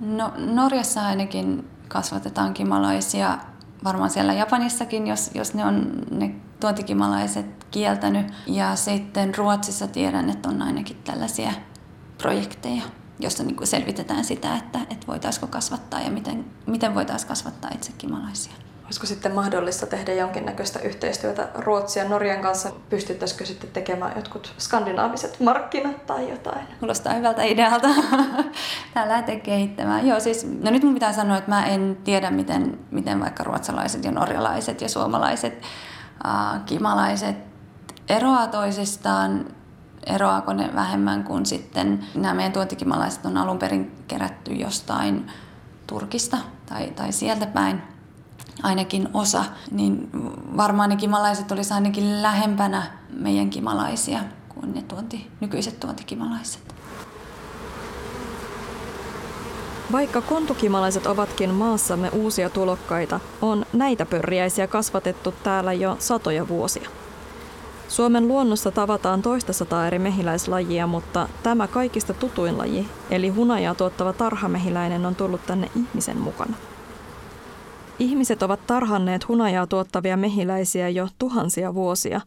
[0.00, 3.38] No Norjassa ainakin kasvatetaan kimalaisia,
[3.84, 8.26] varmaan siellä Japanissakin, jos, jos ne on ne tuontikimalaiset kieltänyt.
[8.46, 11.52] Ja sitten Ruotsissa tiedän, että on ainakin tällaisia
[12.18, 12.82] projekteja,
[13.20, 17.92] joissa niin kuin selvitetään sitä, että, että voitaisiinko kasvattaa ja miten, miten voitaisiin kasvattaa itse
[17.98, 18.52] kimalaisia.
[18.84, 22.70] Olisiko sitten mahdollista tehdä jonkinnäköistä yhteistyötä Ruotsin ja Norjan kanssa?
[22.90, 26.66] Pystyttäisikö sitten tekemään jotkut skandinaaviset markkinat tai jotain?
[26.80, 27.88] Kuulostaa hyvältä idealta.
[28.94, 30.06] Tää lähtee kehittämään.
[30.06, 34.04] Joo, siis, no nyt mun pitää sanoa, että mä en tiedä, miten, miten vaikka ruotsalaiset
[34.04, 35.62] ja norjalaiset ja suomalaiset
[36.66, 37.36] kimalaiset
[38.08, 39.44] eroaa toisistaan,
[40.06, 45.30] eroaako ne vähemmän kuin sitten nämä meidän tuontikimalaiset on alun perin kerätty jostain
[45.86, 47.82] Turkista tai, tai sieltä päin
[48.62, 50.10] ainakin osa, niin
[50.56, 56.74] varmaan ne kimalaiset olisi ainakin lähempänä meidän kimalaisia kuin ne tuonti, nykyiset tuontikimalaiset.
[59.92, 66.90] Vaikka kontukimalaiset ovatkin maassamme uusia tulokkaita, on näitä pörriäisiä kasvatettu täällä jo satoja vuosia.
[67.88, 74.12] Suomen luonnossa tavataan toista sataa eri mehiläislajia, mutta tämä kaikista tutuin laji, eli hunajaa tuottava
[74.12, 76.56] tarhamehiläinen, on tullut tänne ihmisen mukana.
[77.98, 82.20] Ihmiset ovat tarhanneet hunajaa tuottavia mehiläisiä jo tuhansia vuosia.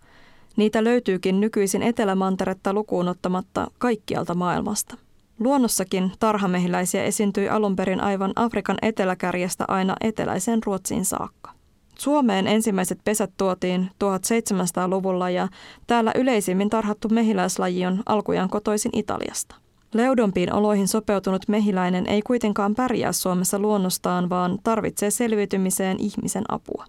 [0.56, 4.98] Niitä löytyykin nykyisin Etelämanteretta lukuun ottamatta kaikkialta maailmasta.
[5.40, 11.52] Luonnossakin tarhamehiläisiä esiintyi alun perin aivan Afrikan eteläkärjestä aina eteläiseen Ruotsiin saakka.
[11.98, 15.48] Suomeen ensimmäiset pesät tuotiin 1700-luvulla ja
[15.88, 19.56] täällä yleisimmin tarhattu mehiläislaji on alkujaan kotoisin Italiasta.
[19.94, 26.86] Leudompiin oloihin sopeutunut mehiläinen ei kuitenkaan pärjää Suomessa luonnostaan, vaan tarvitsee selviytymiseen ihmisen apua.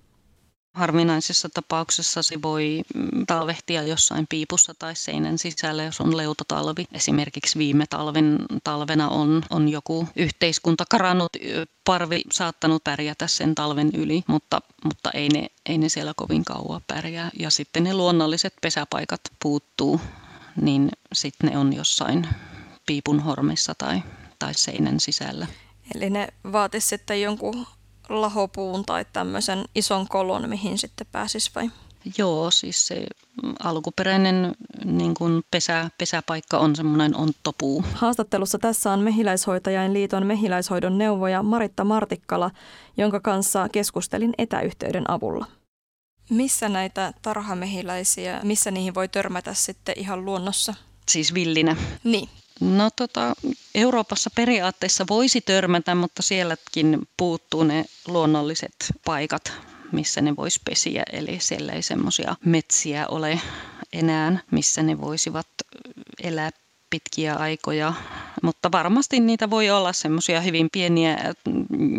[0.79, 6.85] Harvinaisessa tapauksessa se voi mm, talvehtia jossain piipussa tai seinän sisällä, jos on leutotalvi.
[6.93, 11.33] Esimerkiksi viime talven, talvena on, on joku yhteiskunta karannut
[11.85, 16.83] parvi saattanut pärjätä sen talven yli, mutta, mutta ei, ne, ei ne siellä kovin kauan
[16.87, 17.31] pärjää.
[17.39, 20.01] Ja sitten ne luonnolliset pesäpaikat puuttuu,
[20.61, 22.29] niin sitten ne on jossain
[22.87, 24.03] piipun hormissa tai,
[24.39, 25.47] tai seinän sisällä.
[25.95, 27.67] Eli ne vaatisi sitten jonkun
[28.09, 31.71] lahopuun tai tämmöisen ison kolon, mihin sitten pääsisi vai?
[32.19, 33.07] Joo, siis se
[33.65, 37.85] alkuperäinen niin kuin pesä, pesäpaikka on semmoinen onttopuu.
[37.95, 42.51] Haastattelussa tässä on Mehiläishoitajain liiton mehiläishoidon neuvoja Maritta Martikkala,
[42.97, 45.47] jonka kanssa keskustelin etäyhteyden avulla.
[46.31, 50.75] Missä näitä tarhamehiläisiä, missä niihin voi törmätä sitten ihan luonnossa?
[51.09, 51.77] Siis villinä.
[52.05, 52.29] Niin.
[52.61, 53.35] No tota,
[53.75, 59.53] Euroopassa periaatteessa voisi törmätä, mutta sielläkin puuttuu ne luonnolliset paikat,
[59.93, 61.03] missä ne voisi pesiä.
[61.13, 63.41] Eli siellä ei semmoisia metsiä ole
[63.93, 65.47] enää, missä ne voisivat
[66.23, 66.51] elää
[66.91, 67.93] pitkiä aikoja,
[68.43, 71.35] mutta varmasti niitä voi olla semmoisia hyvin pieniä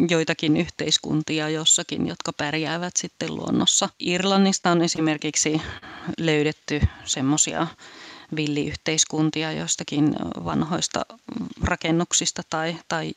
[0.09, 3.89] joitakin yhteiskuntia jossakin, jotka pärjäävät sitten luonnossa.
[3.99, 5.61] Irlannista on esimerkiksi
[6.19, 7.67] löydetty semmoisia
[8.35, 10.15] villiyhteiskuntia jostakin
[10.45, 11.05] vanhoista
[11.63, 13.11] rakennuksista tai, tai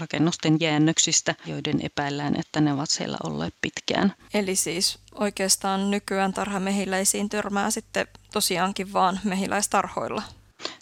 [0.00, 4.14] rakennusten jäännöksistä, joiden epäillään, että ne ovat siellä olleet pitkään.
[4.34, 10.22] Eli siis oikeastaan nykyään tarhamehiläisiin törmää sitten tosiaankin vaan mehiläistarhoilla?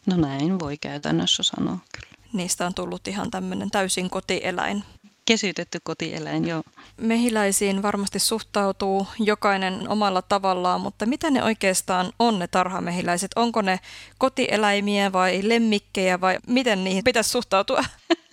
[0.06, 2.12] No näin voi käytännössä sanoa kyllä.
[2.32, 4.84] Niistä on tullut ihan tämmöinen täysin kotieläin
[5.24, 6.62] kesytetty kotieläin, joo.
[6.96, 13.30] Mehiläisiin varmasti suhtautuu jokainen omalla tavallaan, mutta mitä ne oikeastaan on ne tarhamehiläiset?
[13.36, 13.80] Onko ne
[14.18, 17.84] kotieläimiä vai lemmikkejä vai miten niihin pitäisi suhtautua?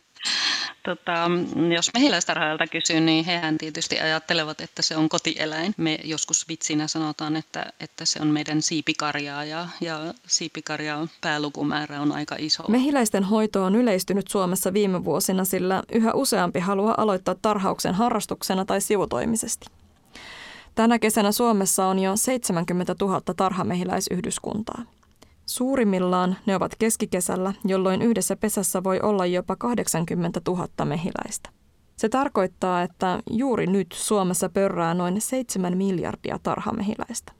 [0.84, 1.32] Tota,
[1.75, 5.73] jos mehiläistarhaajalta kysyy, niin hehän tietysti ajattelevat, että se on kotieläin.
[5.77, 12.12] Me joskus vitsinä sanotaan, että, että se on meidän siipikarjaa ja, ja siipikarjan päälukumäärä on
[12.12, 12.63] aika iso.
[12.67, 18.82] Mehiläisten hoito on yleistynyt Suomessa viime vuosina, sillä yhä useampi haluaa aloittaa tarhauksen harrastuksena tai
[18.82, 19.67] sivutoimisesti.
[20.75, 24.84] Tänä kesänä Suomessa on jo 70 000 tarhamehiläisyhdyskuntaa.
[25.49, 31.49] Suurimmillaan ne ovat keskikesällä, jolloin yhdessä pesässä voi olla jopa 80 000 mehiläistä.
[31.95, 37.31] Se tarkoittaa, että juuri nyt Suomessa pörrää noin 7 miljardia tarhamehiläistä.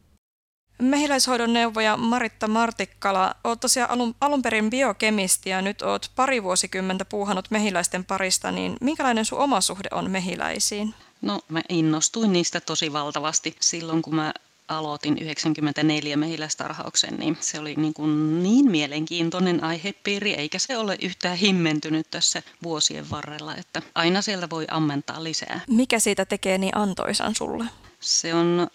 [0.82, 7.06] Mehiläishoidon neuvoja Maritta Martikkala, oot tosiaan alun, alun perin biokemisti ja nyt oot pari vuosikymmentä
[7.06, 10.93] puuhannut mehiläisten parista, niin minkälainen sun oma suhde on mehiläisiin?
[11.22, 14.34] No mä innostuin niistä tosi valtavasti silloin, kun mä
[14.69, 21.38] aloitin 94 mehiläistarhauksen, niin se oli niin, kuin niin mielenkiintoinen aihepiiri, eikä se ole yhtään
[21.38, 25.62] himmentynyt tässä vuosien varrella, että aina sieltä voi ammentaa lisää.
[25.67, 27.65] Mikä siitä tekee niin antoisan sulle?
[27.99, 28.67] Se on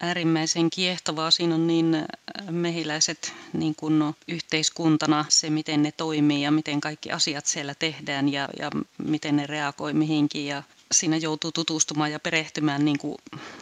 [0.00, 1.30] äärimmäisen kiehtovaa.
[1.30, 2.04] Siinä on niin äh,
[2.50, 8.32] mehiläiset niin kuin no, yhteiskuntana, se miten ne toimii ja miten kaikki asiat siellä tehdään
[8.32, 10.46] ja, ja miten ne reagoi mihinkin.
[10.46, 13.16] Ja siinä joutuu tutustumaan ja perehtymään niin kuin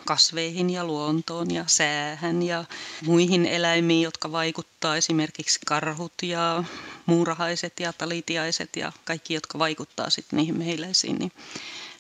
[0.05, 2.65] kasveihin ja luontoon ja säähän ja
[3.05, 6.65] muihin eläimiin, jotka vaikuttaa esimerkiksi karhut ja
[7.07, 11.19] muurahaiset ja talitiaiset ja kaikki, jotka vaikuttaa sitten niihin mehiläisiin.
[11.19, 11.33] Niin,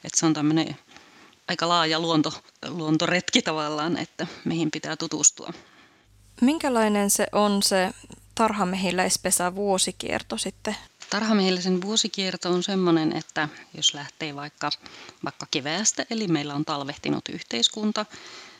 [0.04, 0.76] että se on tämmöinen
[1.48, 2.32] aika laaja luonto,
[2.68, 5.52] luontoretki tavallaan, että mihin pitää tutustua.
[6.40, 7.90] Minkälainen se on se
[8.34, 10.76] tarhamehiläispesä vuosikierto sitten
[11.10, 14.70] Tarhamielisen vuosikierto on sellainen, että jos lähtee vaikka,
[15.24, 18.06] vaikka keväästä, eli meillä on talvehtinut yhteiskunta,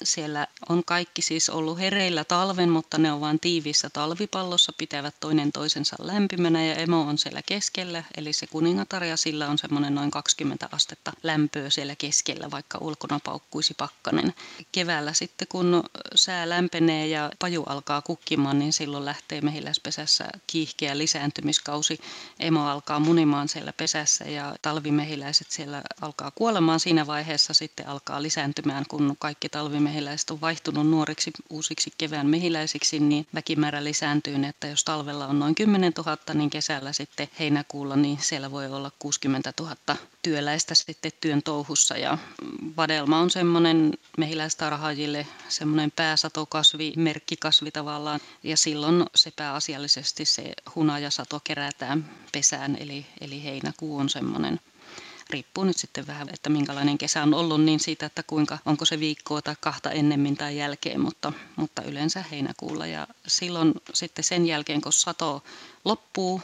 [0.02, 5.52] siellä on kaikki siis ollut hereillä talven, mutta ne on vain tiiviissä talvipallossa, pitävät toinen
[5.52, 10.10] toisensa lämpimänä ja emo on siellä keskellä, eli se kuningatar ja sillä on semmoinen noin
[10.10, 14.34] 20 astetta lämpöä siellä keskellä, vaikka ulkona paukkuisi pakkanen.
[14.72, 15.82] Keväällä sitten kun
[16.14, 21.98] sää lämpenee ja paju alkaa kukkimaan, niin silloin lähtee mehiläispesässä kiihkeä lisääntymiskausi.
[22.40, 28.84] Emo alkaa munimaan siellä pesässä ja talvimehiläiset siellä alkaa kuolemaan siinä vaiheessa sitten alkaa lisääntymään,
[28.88, 34.84] kun kaikki talvimehiläiset mehiläiset on vaihtunut nuoriksi uusiksi kevään mehiläisiksi, niin väkimäärä lisääntyy, että jos
[34.84, 39.76] talvella on noin 10 000, niin kesällä sitten heinäkuulla, niin siellä voi olla 60 000
[40.22, 41.96] työläistä sitten työn touhussa.
[41.96, 42.18] Ja
[42.76, 52.10] vadelma on semmoinen mehiläistarhaajille semmoinen pääsatokasvi, merkkikasvi tavallaan, ja silloin se pääasiallisesti se hunajasato kerätään
[52.32, 54.60] pesään, eli, eli heinäkuu on semmoinen
[55.30, 59.00] riippuu nyt sitten vähän, että minkälainen kesä on ollut, niin siitä, että kuinka, onko se
[59.00, 62.86] viikkoa tai kahta ennemmin tai jälkeen, mutta, mutta yleensä heinäkuulla.
[62.86, 65.44] Ja silloin sitten sen jälkeen, kun sato
[65.84, 66.42] loppuu,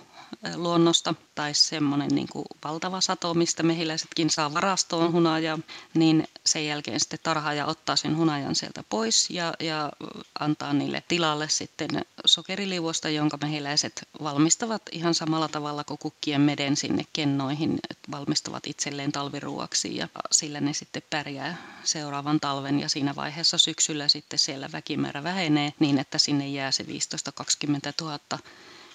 [0.57, 5.59] luonnosta tai semmoinen niin kuin valtava sato, mistä mehiläisetkin saa varastoon hunajaa,
[5.95, 9.93] niin sen jälkeen sitten tarhaaja ottaa sen hunajan sieltä pois ja, ja
[10.41, 11.91] antaa niille tilalle sitten
[12.25, 17.79] sokeriliuosta, jonka mehiläiset valmistavat ihan samalla tavalla kuin kukkien meden sinne kennoihin,
[18.11, 22.81] valmistavat itselleen talviruuaksi ja sillä ne sitten pärjää seuraavan talven.
[22.81, 26.87] Ja siinä vaiheessa syksyllä sitten siellä väkimäärä vähenee niin, että sinne jää se 15-20
[28.01, 28.19] 000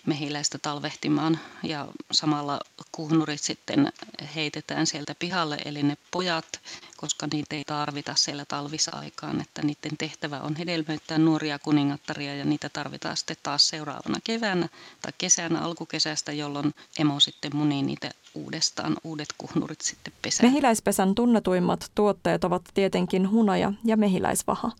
[0.07, 2.59] mehiläistä talvehtimaan ja samalla
[2.91, 3.91] kuhnurit sitten
[4.35, 6.59] heitetään sieltä pihalle, eli ne pojat,
[6.97, 12.69] koska niitä ei tarvita siellä talvisaikaan, että niiden tehtävä on hedelmöittää nuoria kuningattaria ja niitä
[12.69, 14.69] tarvitaan sitten taas seuraavana keväänä
[15.01, 20.49] tai kesänä alkukesästä, jolloin emo sitten munii niitä uudestaan, uudet kuhnurit sitten pesään.
[20.49, 24.71] Mehiläispesän tunnetuimmat tuotteet ovat tietenkin hunaja ja mehiläisvaha.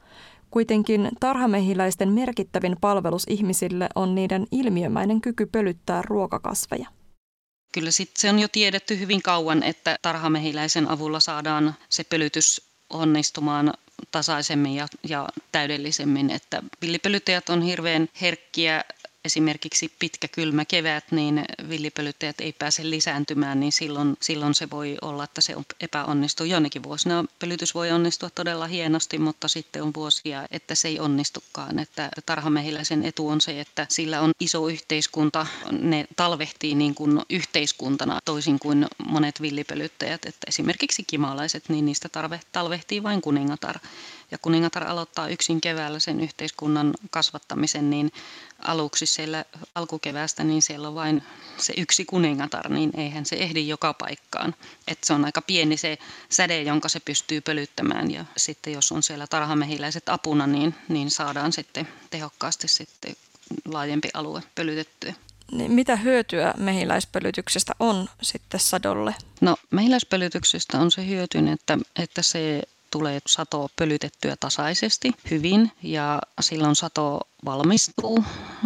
[0.52, 6.88] Kuitenkin tarhamehiläisten merkittävin palvelus ihmisille on niiden ilmiömäinen kyky pölyttää ruokakasveja.
[7.74, 13.74] Kyllä sit se on jo tiedetty hyvin kauan, että tarhamehiläisen avulla saadaan se pölytys onnistumaan
[14.12, 16.30] tasaisemmin ja, ja täydellisemmin.
[16.30, 18.84] Että villipölyttäjät on hirveän herkkiä
[19.28, 25.24] esimerkiksi pitkä kylmä kevät, niin villipölyttäjät ei pääse lisääntymään, niin silloin, silloin se voi olla,
[25.24, 26.46] että se epäonnistuu.
[26.46, 31.80] Jonnekin vuosina pölytys voi onnistua todella hienosti, mutta sitten on vuosia, että se ei onnistukaan.
[31.80, 38.20] Että tarhamehiläisen etu on se, että sillä on iso yhteiskunta, ne talvehtii niin kuin yhteiskuntana
[38.26, 40.26] toisin kuin monet villipölyttäjät.
[40.26, 42.10] Että esimerkiksi kimalaiset, niin niistä
[42.52, 43.80] talvehtii vain kuningatar
[44.32, 48.12] ja kuningatar aloittaa yksin keväällä sen yhteiskunnan kasvattamisen, niin
[48.60, 51.24] aluksi siellä alkukeväästä, niin siellä on vain
[51.58, 54.56] se yksi kuningatar, niin eihän se ehdi joka paikkaan.
[54.88, 55.98] Et se on aika pieni se
[56.30, 61.54] säde, jonka se pystyy pölyttämään ja sitten jos on siellä tarhamehiläiset apuna, niin, niin saadaan
[61.54, 63.16] sitten tehokkaasti sitten
[63.66, 65.14] laajempi alue pölytettyä.
[65.52, 69.16] Niin mitä hyötyä mehiläispölytyksestä on sitten sadolle?
[69.42, 72.64] No mehiläispölytyksestä on se hyöty, että, että se
[72.98, 78.24] tulee sato pölytettyä tasaisesti hyvin ja silloin sato valmistuu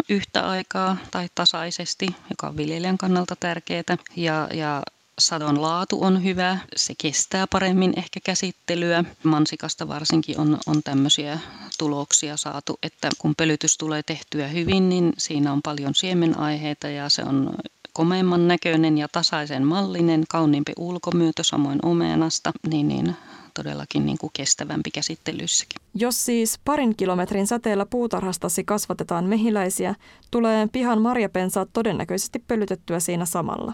[0.09, 3.97] yhtä aikaa tai tasaisesti, joka on viljelijän kannalta tärkeää.
[4.15, 4.81] Ja, ja
[5.19, 9.03] sadon laatu on hyvä, se kestää paremmin ehkä käsittelyä.
[9.23, 11.39] Mansikasta varsinkin on, on tämmöisiä
[11.77, 17.23] tuloksia saatu, että kun pölytys tulee tehtyä hyvin, niin siinä on paljon siemenaiheita ja se
[17.23, 17.55] on
[17.93, 23.15] komeimman näköinen ja tasaisen mallinen, kauniimpi ulkomyötö samoin omenasta, niin, niin
[23.53, 25.81] todellakin niin kuin kestävämpi käsittelyssäkin.
[25.93, 29.95] Jos siis parin kilometrin säteellä puutarhastasi kasvatetaan mehiläisiä,
[30.31, 33.73] tulee pihan marjapensaat todennäköisesti pölytettyä siinä samalla.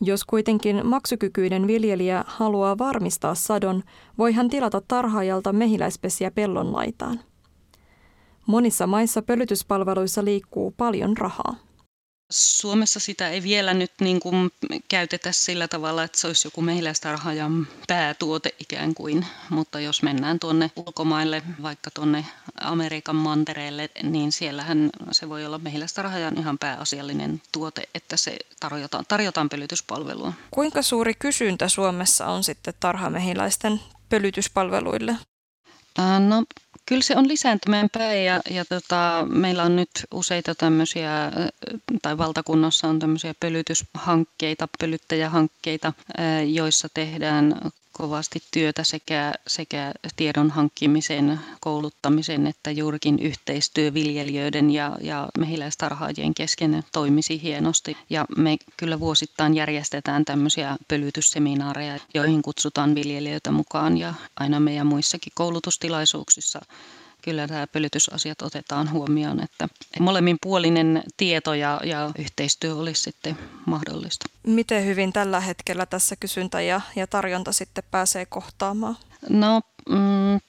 [0.00, 3.82] Jos kuitenkin maksukykyinen viljelijä haluaa varmistaa sadon,
[4.18, 7.20] voi hän tilata tarhaajalta mehiläispesiä pellon laitaan.
[8.46, 11.67] Monissa maissa pölytyspalveluissa liikkuu paljon rahaa.
[12.30, 14.50] Suomessa sitä ei vielä nyt niin kuin
[14.88, 20.70] käytetä sillä tavalla, että se olisi joku mehiläistarhaajan päätuote ikään kuin, mutta jos mennään tuonne
[20.76, 22.24] ulkomaille, vaikka tuonne
[22.60, 29.48] Amerikan mantereelle, niin siellähän se voi olla mehiläistarhaajan ihan pääasiallinen tuote, että se tarjotaan, tarjotaan
[29.48, 30.32] pölytyspalvelua.
[30.50, 35.16] Kuinka suuri kysyntä Suomessa on sitten tarhamehiläisten pölytyspalveluille?
[36.28, 36.44] No
[36.88, 41.32] Kyllä se on lisääntymään päin ja, ja tota, meillä on nyt useita tämmöisiä,
[42.02, 45.92] tai valtakunnassa on tämmöisiä pölytyshankkeita, pölyttäjähankkeita,
[46.46, 47.60] joissa tehdään
[47.98, 56.82] kovasti työtä sekä, sekä tiedon hankkimisen, kouluttamisen että juurikin yhteistyö viljelijöiden ja, ja mehiläistarhaajien kesken
[56.92, 57.96] toimisi hienosti.
[58.10, 65.32] Ja me kyllä vuosittain järjestetään tämmöisiä pölytysseminaareja, joihin kutsutaan viljelijöitä mukaan ja aina meidän muissakin
[65.34, 66.60] koulutustilaisuuksissa
[67.22, 69.68] kyllä tämä pölytysasiat otetaan huomioon, että
[70.00, 74.26] molemminpuolinen tieto ja, ja yhteistyö olisi sitten mahdollista.
[74.46, 78.96] Miten hyvin tällä hetkellä tässä kysyntä ja, ja tarjonta sitten pääsee kohtaamaan?
[79.28, 80.40] No mm,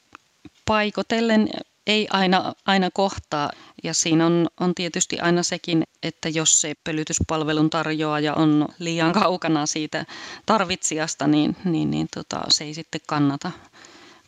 [0.65, 1.49] paikotellen
[1.87, 3.51] ei aina, aina kohtaa.
[3.83, 9.65] Ja siinä on, on tietysti aina sekin, että jos se pölytyspalvelun tarjoaja on liian kaukana
[9.65, 10.05] siitä
[10.45, 13.51] tarvitsijasta, niin, niin, niin tota, se ei sitten kannata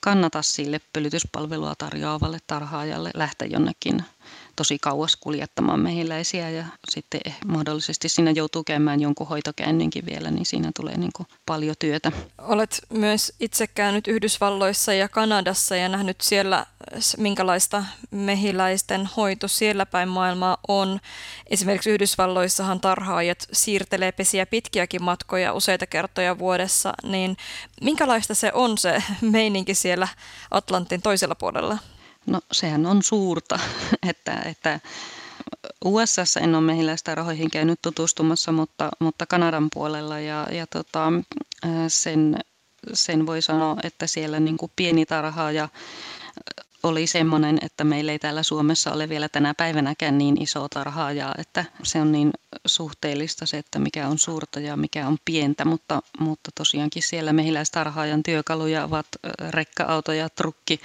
[0.02, 4.04] kannata sille pölytyspalvelua tarjoavalle tarhaajalle lähteä jonnekin
[4.56, 10.72] tosi kauas kuljettamaan mehiläisiä ja sitten mahdollisesti siinä joutuu käymään jonkun hoitokäynninkin vielä, niin siinä
[10.76, 12.12] tulee niin kuin paljon työtä.
[12.38, 16.66] Olet myös itse käynyt Yhdysvalloissa ja Kanadassa ja nähnyt siellä,
[17.18, 21.00] minkälaista mehiläisten hoito siellä päin maailmaa on.
[21.48, 27.38] Esimerkiksi Yhdysvalloissahan tarhaajat siirtelee pesiä pitkiäkin matkoja useita kertoja vuodessa, niin
[27.82, 30.08] minkälaista se on se meininki siellä
[30.52, 31.78] Atlantin toisella puolella?
[32.26, 33.60] No sehän on suurta,
[34.10, 34.80] että, että
[35.86, 41.14] USAssa en ole mehiläistä rahoihin käynyt tutustumassa, mutta, mutta Kanadan puolella ja, ja tota,
[41.88, 42.40] sen,
[42.94, 45.70] sen voi sanoa, että siellä niin kuin pieni tarhaaja
[46.84, 51.66] oli semmoinen, että meillä ei täällä Suomessa ole vielä tänä päivänäkään niin iso tarhaajaa, että
[51.84, 52.32] se on niin
[52.66, 58.24] suhteellista se, että mikä on suurta ja mikä on pientä, mutta, mutta tosiaankin siellä mehiläistarhaajan
[58.24, 59.08] työkaluja ovat
[59.50, 60.82] rekka-auto ja trukki,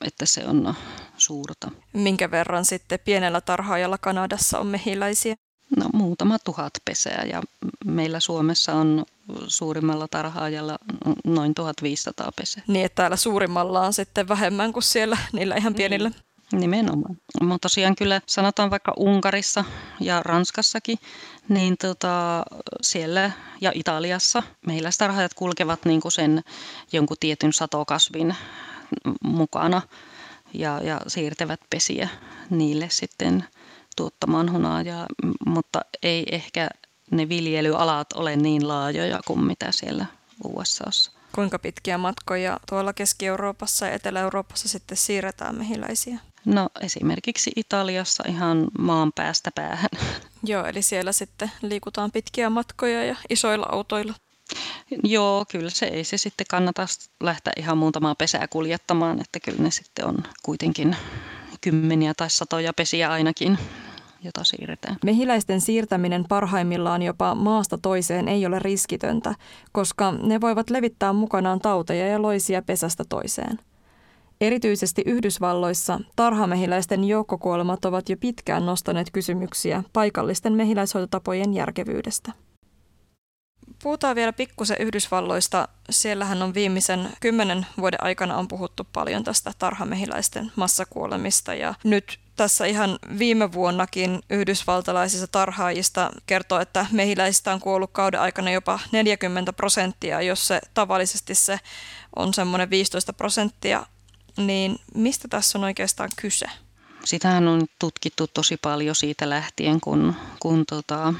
[0.00, 0.74] että se on
[1.16, 1.70] suurta.
[1.92, 5.36] Minkä verran sitten pienellä tarhaajalla Kanadassa on mehiläisiä?
[5.76, 7.42] No muutama tuhat pesää ja
[7.84, 9.04] meillä Suomessa on
[9.46, 10.78] suurimmalla tarhaajalla
[11.24, 12.62] noin 1500 pesää.
[12.66, 16.08] Niin, että täällä suurimmalla on sitten vähemmän kuin siellä niillä ihan pienillä.
[16.08, 16.60] Niin.
[16.60, 17.16] Nimenomaan.
[17.42, 19.64] Mutta tosiaan kyllä sanotaan vaikka Unkarissa
[20.00, 20.98] ja Ranskassakin,
[21.48, 22.42] niin tota,
[22.82, 23.30] siellä
[23.60, 26.42] ja Italiassa meillä tarhaajat kulkevat niin kuin sen
[26.92, 28.36] jonkun tietyn satokasvin
[29.24, 29.82] mukana
[30.54, 32.08] ja, ja siirtävät pesiä
[32.50, 33.44] niille sitten
[33.96, 35.06] tuottamaan hunajaa,
[35.46, 36.68] mutta ei ehkä
[37.14, 40.06] ne viljelyalat ole niin laajoja kuin mitä siellä
[40.44, 41.12] USAssa.
[41.34, 46.18] Kuinka pitkiä matkoja tuolla Keski-Euroopassa ja Etelä-Euroopassa sitten siirretään mehiläisiä?
[46.44, 49.90] No esimerkiksi Italiassa ihan maan päästä päähän.
[50.44, 54.14] Joo, eli siellä sitten liikutaan pitkiä matkoja ja isoilla autoilla.
[55.04, 56.86] Joo, kyllä se ei se sitten kannata
[57.20, 60.96] lähteä ihan muutamaa pesää kuljettamaan, että kyllä ne sitten on kuitenkin
[61.60, 63.58] kymmeniä tai satoja pesiä ainakin
[64.24, 64.96] jota siirretään.
[65.04, 69.34] Mehiläisten siirtäminen parhaimmillaan jopa maasta toiseen ei ole riskitöntä,
[69.72, 73.58] koska ne voivat levittää mukanaan tauteja ja loisia pesästä toiseen.
[74.40, 82.32] Erityisesti Yhdysvalloissa tarhamehiläisten joukkokuolemat ovat jo pitkään nostaneet kysymyksiä paikallisten mehiläishoitotapojen järkevyydestä.
[83.82, 85.68] Puhutaan vielä pikkusen Yhdysvalloista.
[85.90, 92.66] Siellähän on viimeisen kymmenen vuoden aikana on puhuttu paljon tästä tarhamehiläisten massakuolemista ja nyt tässä
[92.66, 100.22] ihan viime vuonnakin yhdysvaltalaisista tarhaajista kertoo, että mehiläisistä on kuollut kauden aikana jopa 40 prosenttia,
[100.22, 101.60] jos se tavallisesti se
[102.16, 103.86] on semmoinen 15 prosenttia,
[104.36, 106.46] niin mistä tässä on oikeastaan kyse?
[107.04, 111.14] Sitähän on tutkittu tosi paljon siitä lähtien, kun, kun tota,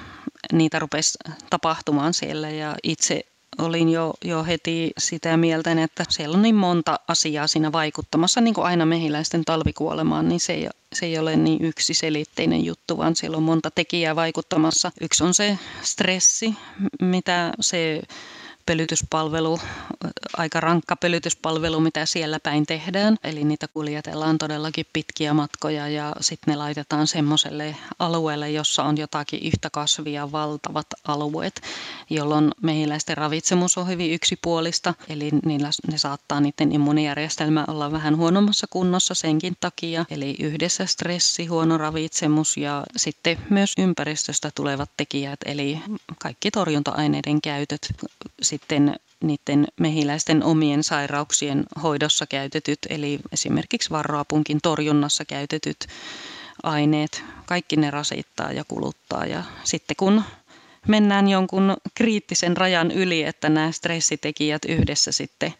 [0.52, 1.18] niitä rupesi
[1.50, 3.20] tapahtumaan siellä ja itse
[3.58, 8.54] olin jo, jo heti sitä mieltä, että siellä on niin monta asiaa siinä vaikuttamassa, niin
[8.54, 13.36] kuin aina mehiläisten talvikuolemaan, niin se ei, se ei ole niin yksiselitteinen juttu, vaan siellä
[13.36, 14.92] on monta tekijää vaikuttamassa.
[15.00, 16.54] Yksi on se stressi,
[17.02, 18.02] mitä se
[18.66, 19.60] pölytyspalvelu,
[20.36, 23.16] aika rankka pölytyspalvelu, mitä siellä päin tehdään.
[23.24, 29.40] Eli niitä kuljetellaan todellakin pitkiä matkoja ja sitten ne laitetaan semmoiselle alueelle, jossa on jotakin
[29.42, 31.60] yhtä kasvia valtavat alueet,
[32.10, 34.94] jolloin mehiläisten ravitsemus on hyvin yksipuolista.
[35.08, 40.04] Eli niillä, ne saattaa niiden immuunijärjestelmä olla vähän huonommassa kunnossa senkin takia.
[40.10, 45.80] Eli yhdessä stressi, huono ravitsemus ja sitten myös ympäristöstä tulevat tekijät, eli
[46.18, 47.88] kaikki torjunta-aineiden käytöt
[48.54, 55.86] sitten niiden mehiläisten omien sairauksien hoidossa käytetyt, eli esimerkiksi varroapunkin torjunnassa käytetyt
[56.62, 59.26] aineet, kaikki ne rasittaa ja kuluttaa.
[59.26, 60.22] Ja sitten kun
[60.88, 65.54] mennään jonkun kriittisen rajan yli, että nämä stressitekijät yhdessä sitten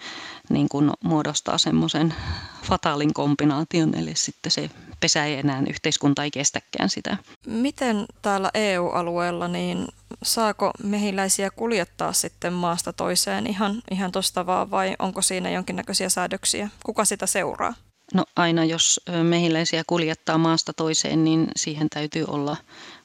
[0.49, 2.15] niin kuin muodostaa semmoisen
[2.63, 4.71] fataalin kombinaation, eli sitten se
[5.01, 7.17] pesä ei enää, yhteiskunta ei kestäkään sitä.
[7.47, 9.89] Miten täällä EU-alueella, niin
[10.23, 16.69] saako mehiläisiä kuljettaa sitten maasta toiseen ihan, ihan tuosta vaan vai onko siinä jonkinnäköisiä säädöksiä?
[16.85, 17.75] Kuka sitä seuraa?
[18.15, 22.57] No aina jos mehiläisiä kuljettaa maasta toiseen, niin siihen täytyy olla,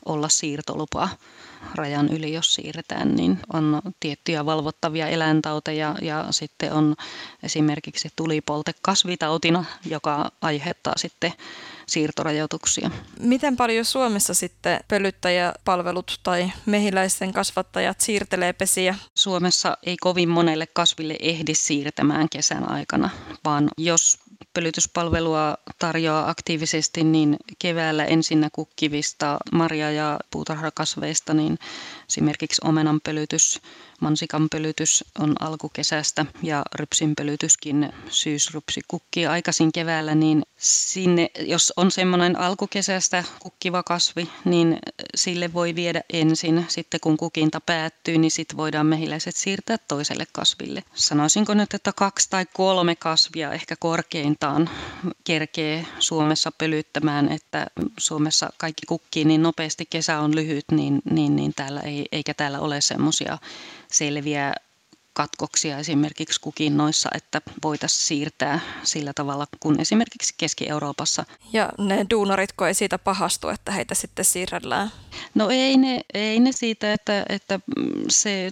[0.05, 1.09] olla siirtolupa
[1.75, 6.95] rajan yli, jos siirretään, niin on tiettyjä valvottavia eläintauteja ja sitten on
[7.43, 11.33] esimerkiksi tulipolte kasvitautina, joka aiheuttaa sitten
[11.87, 12.91] siirtorajoituksia.
[13.19, 18.95] Miten paljon Suomessa sitten pölyttäjäpalvelut tai mehiläisten kasvattajat siirtelee pesiä?
[19.15, 23.09] Suomessa ei kovin monelle kasville ehdi siirtämään kesän aikana,
[23.45, 24.19] vaan jos
[24.53, 31.59] pölytyspalvelua tarjoaa aktiivisesti, niin keväällä ensinnä kukkivista marja- ja puutarhakasveista, niin
[32.09, 33.61] esimerkiksi omenan pölytys,
[34.01, 41.91] mansikan pölytys on alkukesästä ja rypsin pölytyskin syysrypsi kukkii aikaisin keväällä, niin sinne, jos on
[41.91, 44.77] semmoinen alkukesästä kukkiva kasvi, niin
[45.15, 46.65] sille voi viedä ensin.
[46.67, 50.83] Sitten kun kukinta päättyy, niin sitten voidaan mehiläiset siirtää toiselle kasville.
[50.93, 53.75] Sanoisinko nyt, että kaksi tai kolme kasvia ehkä
[54.29, 54.69] korkeintaan
[55.23, 57.67] kerkee Suomessa pölyttämään, että
[57.97, 62.59] Suomessa kaikki kukkii niin nopeasti, kesä on lyhyt, niin, niin, niin täällä ei, eikä täällä
[62.59, 63.37] ole semmoisia
[63.91, 64.53] selviä
[65.13, 71.25] katkoksia esimerkiksi kukinnoissa, että voitaisiin siirtää sillä tavalla kuin esimerkiksi Keski-Euroopassa.
[71.53, 74.91] Ja ne duunaritko ei siitä pahastu, että heitä sitten siirrellään?
[75.35, 77.59] No ei ne, ei ne siitä, että, että
[78.09, 78.51] se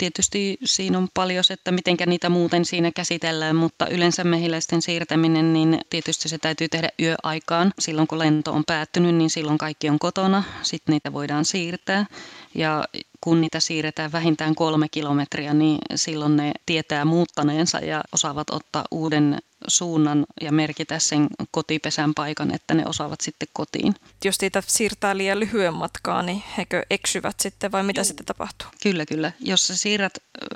[0.00, 5.52] tietysti siinä on paljon se, että miten niitä muuten siinä käsitellään, mutta yleensä mehiläisten siirtäminen,
[5.52, 7.72] niin tietysti se täytyy tehdä yöaikaan.
[7.78, 12.06] Silloin kun lento on päättynyt, niin silloin kaikki on kotona, sitten niitä voidaan siirtää.
[12.54, 12.84] Ja
[13.20, 19.38] kun niitä siirretään vähintään kolme kilometriä, niin silloin ne tietää muuttaneensa ja osaavat ottaa uuden
[19.68, 23.94] suunnan ja merkitä sen kotipesän paikan, että ne osaavat sitten kotiin.
[24.24, 28.04] Jos niitä siirtää liian lyhyen matkaa, niin hekö eksyvät sitten vai mitä Joo.
[28.04, 28.68] sitten tapahtuu?
[28.82, 29.32] Kyllä, kyllä.
[29.40, 30.12] Jos sä siirrät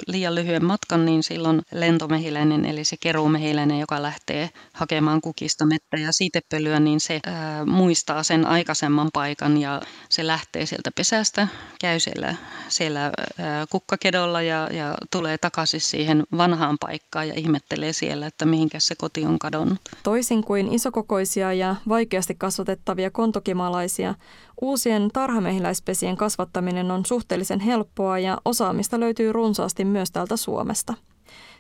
[0.07, 6.12] liian lyhyen matkan, niin silloin lentomehiläinen, eli se keruumehiläinen, joka lähtee hakemaan kukista mettä ja
[6.12, 11.48] siitepölyä, niin se ää, muistaa sen aikaisemman paikan ja se lähtee sieltä pesästä,
[11.80, 12.34] käy siellä,
[12.68, 18.80] siellä ää, kukkakedolla ja, ja tulee takaisin siihen vanhaan paikkaan ja ihmettelee siellä, että mihinkä
[18.80, 19.78] se koti on kadonnut.
[20.03, 24.14] Toisin kuin isokokoisia ja vaikeasti kasvatettavia kontokimalaisia,
[24.61, 30.95] uusien tarhamehiläispesien kasvattaminen on suhteellisen helppoa ja osaamista löytyy runsaasti myös täältä Suomesta.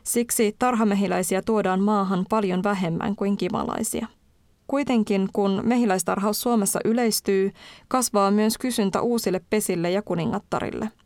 [0.02, 4.06] Siksi tarhamehiläisiä tuodaan maahan paljon vähemmän kuin kimalaisia.
[4.66, 7.52] Kuitenkin kun mehiläistarhaus Suomessa yleistyy,
[7.88, 10.90] kasvaa myös kysyntä uusille pesille ja kuningattarille–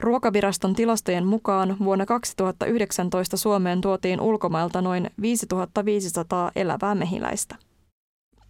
[0.00, 7.56] Ruokaviraston tilastojen mukaan vuonna 2019 Suomeen tuotiin ulkomailta noin 5500 elävää mehiläistä.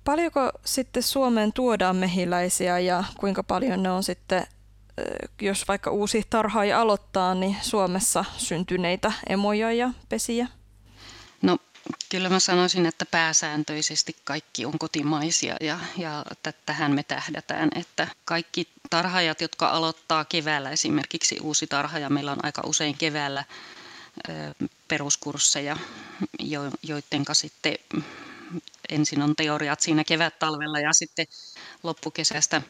[0.05, 4.47] Paljonko sitten Suomeen tuodaan mehiläisiä ja kuinka paljon ne on sitten,
[5.41, 10.47] jos vaikka uusi tarhaaja aloittaa, niin Suomessa syntyneitä emoja ja pesiä?
[11.43, 11.59] No
[12.09, 16.25] Kyllä mä sanoisin, että pääsääntöisesti kaikki on kotimaisia ja, ja
[16.67, 22.63] tähän me tähdätään, että kaikki tarhaajat, jotka aloittaa keväällä esimerkiksi uusi tarhaaja, meillä on aika
[22.67, 23.45] usein keväällä
[24.89, 25.77] peruskursseja,
[26.83, 27.79] joiden sitten
[28.89, 31.27] ensin on teoriat siinä kevät-talvella ja sitten
[31.83, 32.63] loppukesästä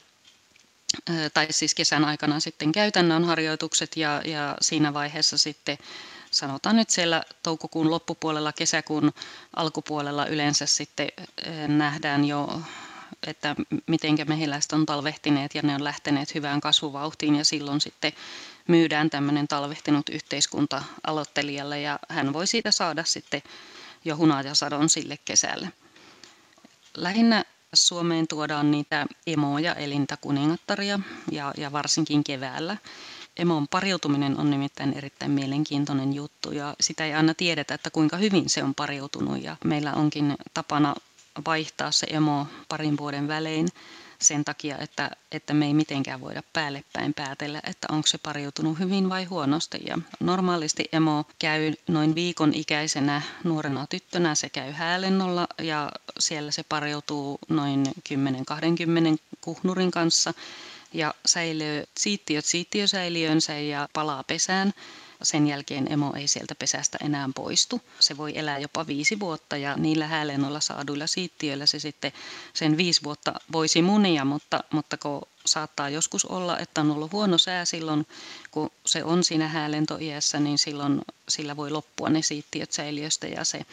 [1.35, 5.79] tai siis kesän aikana sitten käytännön harjoitukset ja, ja siinä vaiheessa sitten
[6.31, 9.13] sanotaan nyt siellä toukokuun loppupuolella, kesäkuun
[9.57, 11.09] alkupuolella yleensä sitten
[11.69, 12.61] nähdään jo
[13.27, 13.57] että
[13.87, 18.13] miten mehiläiset on talvehtineet ja ne on lähteneet hyvään kasvuvauhtiin ja silloin sitten
[18.69, 23.43] myydään tämmöinen talvehtinut yhteiskunta aloittelijalle ja hän voi siitä saada sitten
[24.05, 25.73] jo hunajasadon sille kesälle.
[26.97, 27.45] Lähinnä
[27.75, 31.01] Suomeen tuodaan niitä emoja, elintä kuningattaria
[31.33, 32.77] ja, ja varsinkin keväällä.
[33.37, 38.49] Emon pariutuminen on nimittäin erittäin mielenkiintoinen juttu ja sitä ei aina tiedetä, että kuinka hyvin
[38.49, 40.95] se on pariutunut ja meillä onkin tapana
[41.47, 43.69] vaihtaa se emo parin vuoden välein
[44.21, 48.79] sen takia, että, että me ei mitenkään voida päälle päin päätellä, että onko se pariutunut
[48.79, 49.79] hyvin vai huonosti.
[49.87, 56.63] Ja normaalisti emo käy noin viikon ikäisenä nuorena tyttönä, se käy häälennolla ja siellä se
[56.69, 60.35] pariutuu noin 10-20 kuhnurin kanssa
[60.93, 64.73] ja säilyy siittiöt siittiösäiliönsä ja palaa pesään
[65.23, 67.81] sen jälkeen emo ei sieltä pesästä enää poistu.
[68.01, 72.13] Se voi elää jopa viisi vuotta ja niillä häälennolla saaduilla siittiöillä se sitten
[72.55, 77.39] sen viisi vuotta voisi munia, mutta, mutta kun saattaa joskus olla, että on ollut huono
[77.39, 78.07] sää silloin,
[78.51, 83.67] kun se on siinä häälentoiässä, niin silloin sillä voi loppua ne siittiöt säiliöstä ja se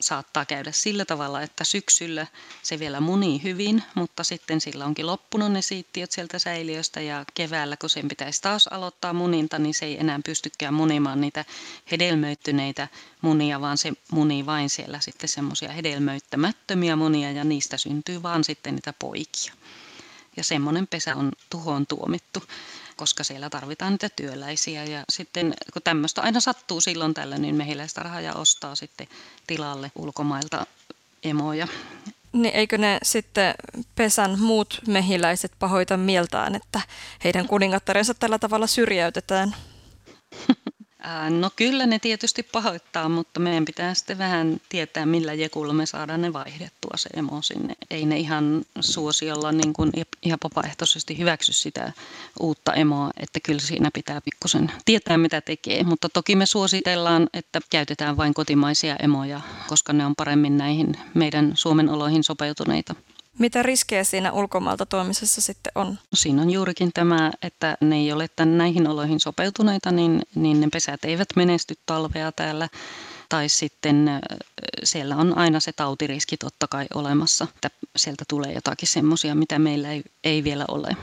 [0.00, 2.26] saattaa käydä sillä tavalla, että syksyllä
[2.62, 7.76] se vielä munii hyvin, mutta sitten sillä onkin loppunut ne siittiöt sieltä säiliöstä ja keväällä,
[7.76, 11.44] kun sen pitäisi taas aloittaa muninta, niin se ei enää pystykään munimaan niitä
[11.90, 12.88] hedelmöittyneitä
[13.20, 18.74] munia, vaan se munii vain siellä sitten semmoisia hedelmöittämättömiä munia ja niistä syntyy vaan sitten
[18.74, 19.52] niitä poikia.
[20.36, 22.42] Ja semmoinen pesä on tuhoon tuomittu
[23.00, 24.84] koska siellä tarvitaan niitä työläisiä.
[24.84, 29.06] Ja sitten kun tämmöistä aina sattuu silloin tällä, niin mehiläistarhaaja ostaa sitten
[29.46, 30.66] tilalle ulkomailta
[31.22, 31.68] emoja.
[32.32, 33.54] Niin eikö ne sitten
[33.94, 36.80] pesän muut mehiläiset pahoita mieltään, että
[37.24, 39.56] heidän kuningattarensa tällä tavalla syrjäytetään?
[41.40, 46.20] No kyllä ne tietysti pahoittaa, mutta meidän pitää sitten vähän tietää, millä jekulla me saadaan
[46.22, 47.74] ne vaihdettua se emo sinne.
[47.90, 49.92] Ei ne ihan suosiolla niin kuin
[50.22, 51.92] ihan vapaaehtoisesti hyväksy sitä
[52.40, 55.84] uutta emoa, että kyllä siinä pitää pikkusen tietää, mitä tekee.
[55.84, 61.52] Mutta toki me suositellaan, että käytetään vain kotimaisia emoja, koska ne on paremmin näihin meidän
[61.54, 62.94] Suomen oloihin sopeutuneita.
[63.40, 65.98] Mitä riskejä siinä ulkomailta tuomisessa sitten on?
[66.14, 70.68] Siinä on juurikin tämä, että ne ei ole tämän näihin oloihin sopeutuneita, niin, niin ne
[70.72, 72.68] pesät eivät menesty talvea täällä.
[73.28, 74.10] Tai sitten
[74.84, 79.92] siellä on aina se tautiriski totta kai olemassa, että sieltä tulee jotakin semmoisia, mitä meillä
[79.92, 80.96] ei, ei vielä ole.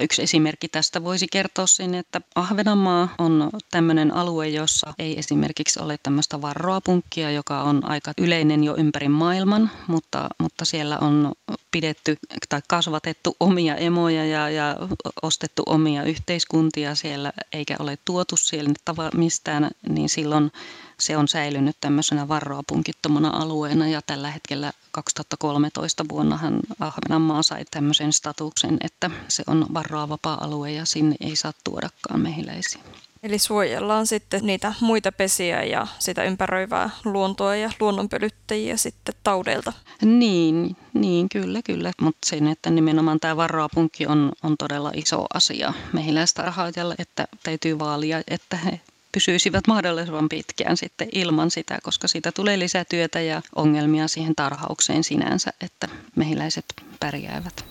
[0.00, 5.98] Yksi esimerkki tästä voisi kertoa sen, että Ahvenanmaa on tämmöinen alue, jossa ei esimerkiksi ole
[6.02, 11.32] tämmöistä varroapunkkia, joka on aika yleinen jo ympäri maailman, mutta, mutta siellä on
[11.70, 12.16] pidetty
[12.48, 14.76] tai kasvatettu omia emoja ja, ja
[15.22, 18.70] ostettu omia yhteiskuntia siellä, eikä ole tuotu siellä
[19.14, 20.52] mistään, niin silloin
[21.00, 28.76] se on säilynyt tämmöisenä varroapunkittomana alueena ja tällä hetkellä 2013 vuonnahan Ahvenanmaa sai tämmöisen statuksen,
[28.84, 32.82] että se on varroa vapaa-alue ja sinne ei saa tuodakaan mehiläisiä.
[33.22, 39.72] Eli suojellaan sitten niitä muita pesiä ja sitä ympäröivää luontoa ja luonnonpölyttäjiä sitten taudeilta.
[40.04, 41.92] Niin, niin kyllä, kyllä.
[42.00, 48.22] Mutta sen, että nimenomaan tämä varroapunkki on, on todella iso asia mehiläistarhaajalle, että täytyy vaalia,
[48.28, 48.80] että he
[49.12, 55.52] pysyisivät mahdollisimman pitkään sitten ilman sitä, koska siitä tulee lisätyötä ja ongelmia siihen tarhaukseen sinänsä,
[55.60, 56.64] että mehiläiset
[57.00, 57.64] pärjäävät.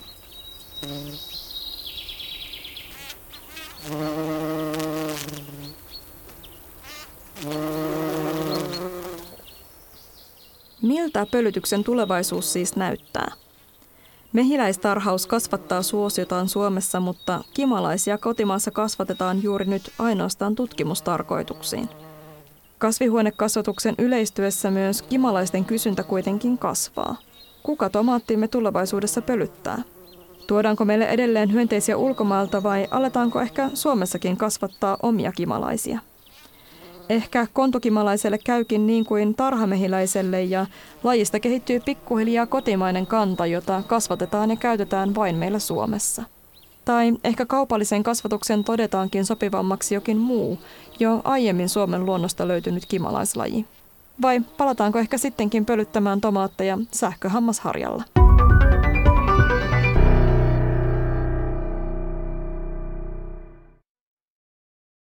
[10.82, 13.32] Miltä pölytyksen tulevaisuus siis näyttää?
[14.34, 21.90] Mehiläistarhaus kasvattaa suosiotaan Suomessa, mutta kimalaisia kotimaassa kasvatetaan juuri nyt ainoastaan tutkimustarkoituksiin.
[22.78, 27.16] Kasvihuonekasvatuksen yleistyessä myös kimalaisten kysyntä kuitenkin kasvaa.
[27.64, 29.82] Kuka tomaattimme tulevaisuudessa pölyttää?
[30.48, 36.00] Tuodaanko meille edelleen hyönteisiä ulkomailta vai aletaanko ehkä Suomessakin kasvattaa omia kimalaisia?
[37.10, 40.66] Ehkä kontokimalaiselle käykin niin kuin tarhamehiläiselle ja
[41.04, 46.24] lajista kehittyy pikkuhiljaa kotimainen kanta, jota kasvatetaan ja käytetään vain meillä Suomessa.
[46.86, 50.60] Tai ehkä kaupallisen kasvatuksen todetaankin sopivammaksi jokin muu,
[51.00, 53.66] jo aiemmin Suomen luonnosta löytynyt kimalaislaji.
[54.22, 58.19] Vai palataanko ehkä sittenkin pölyttämään tomaatteja sähköhammasharjalla?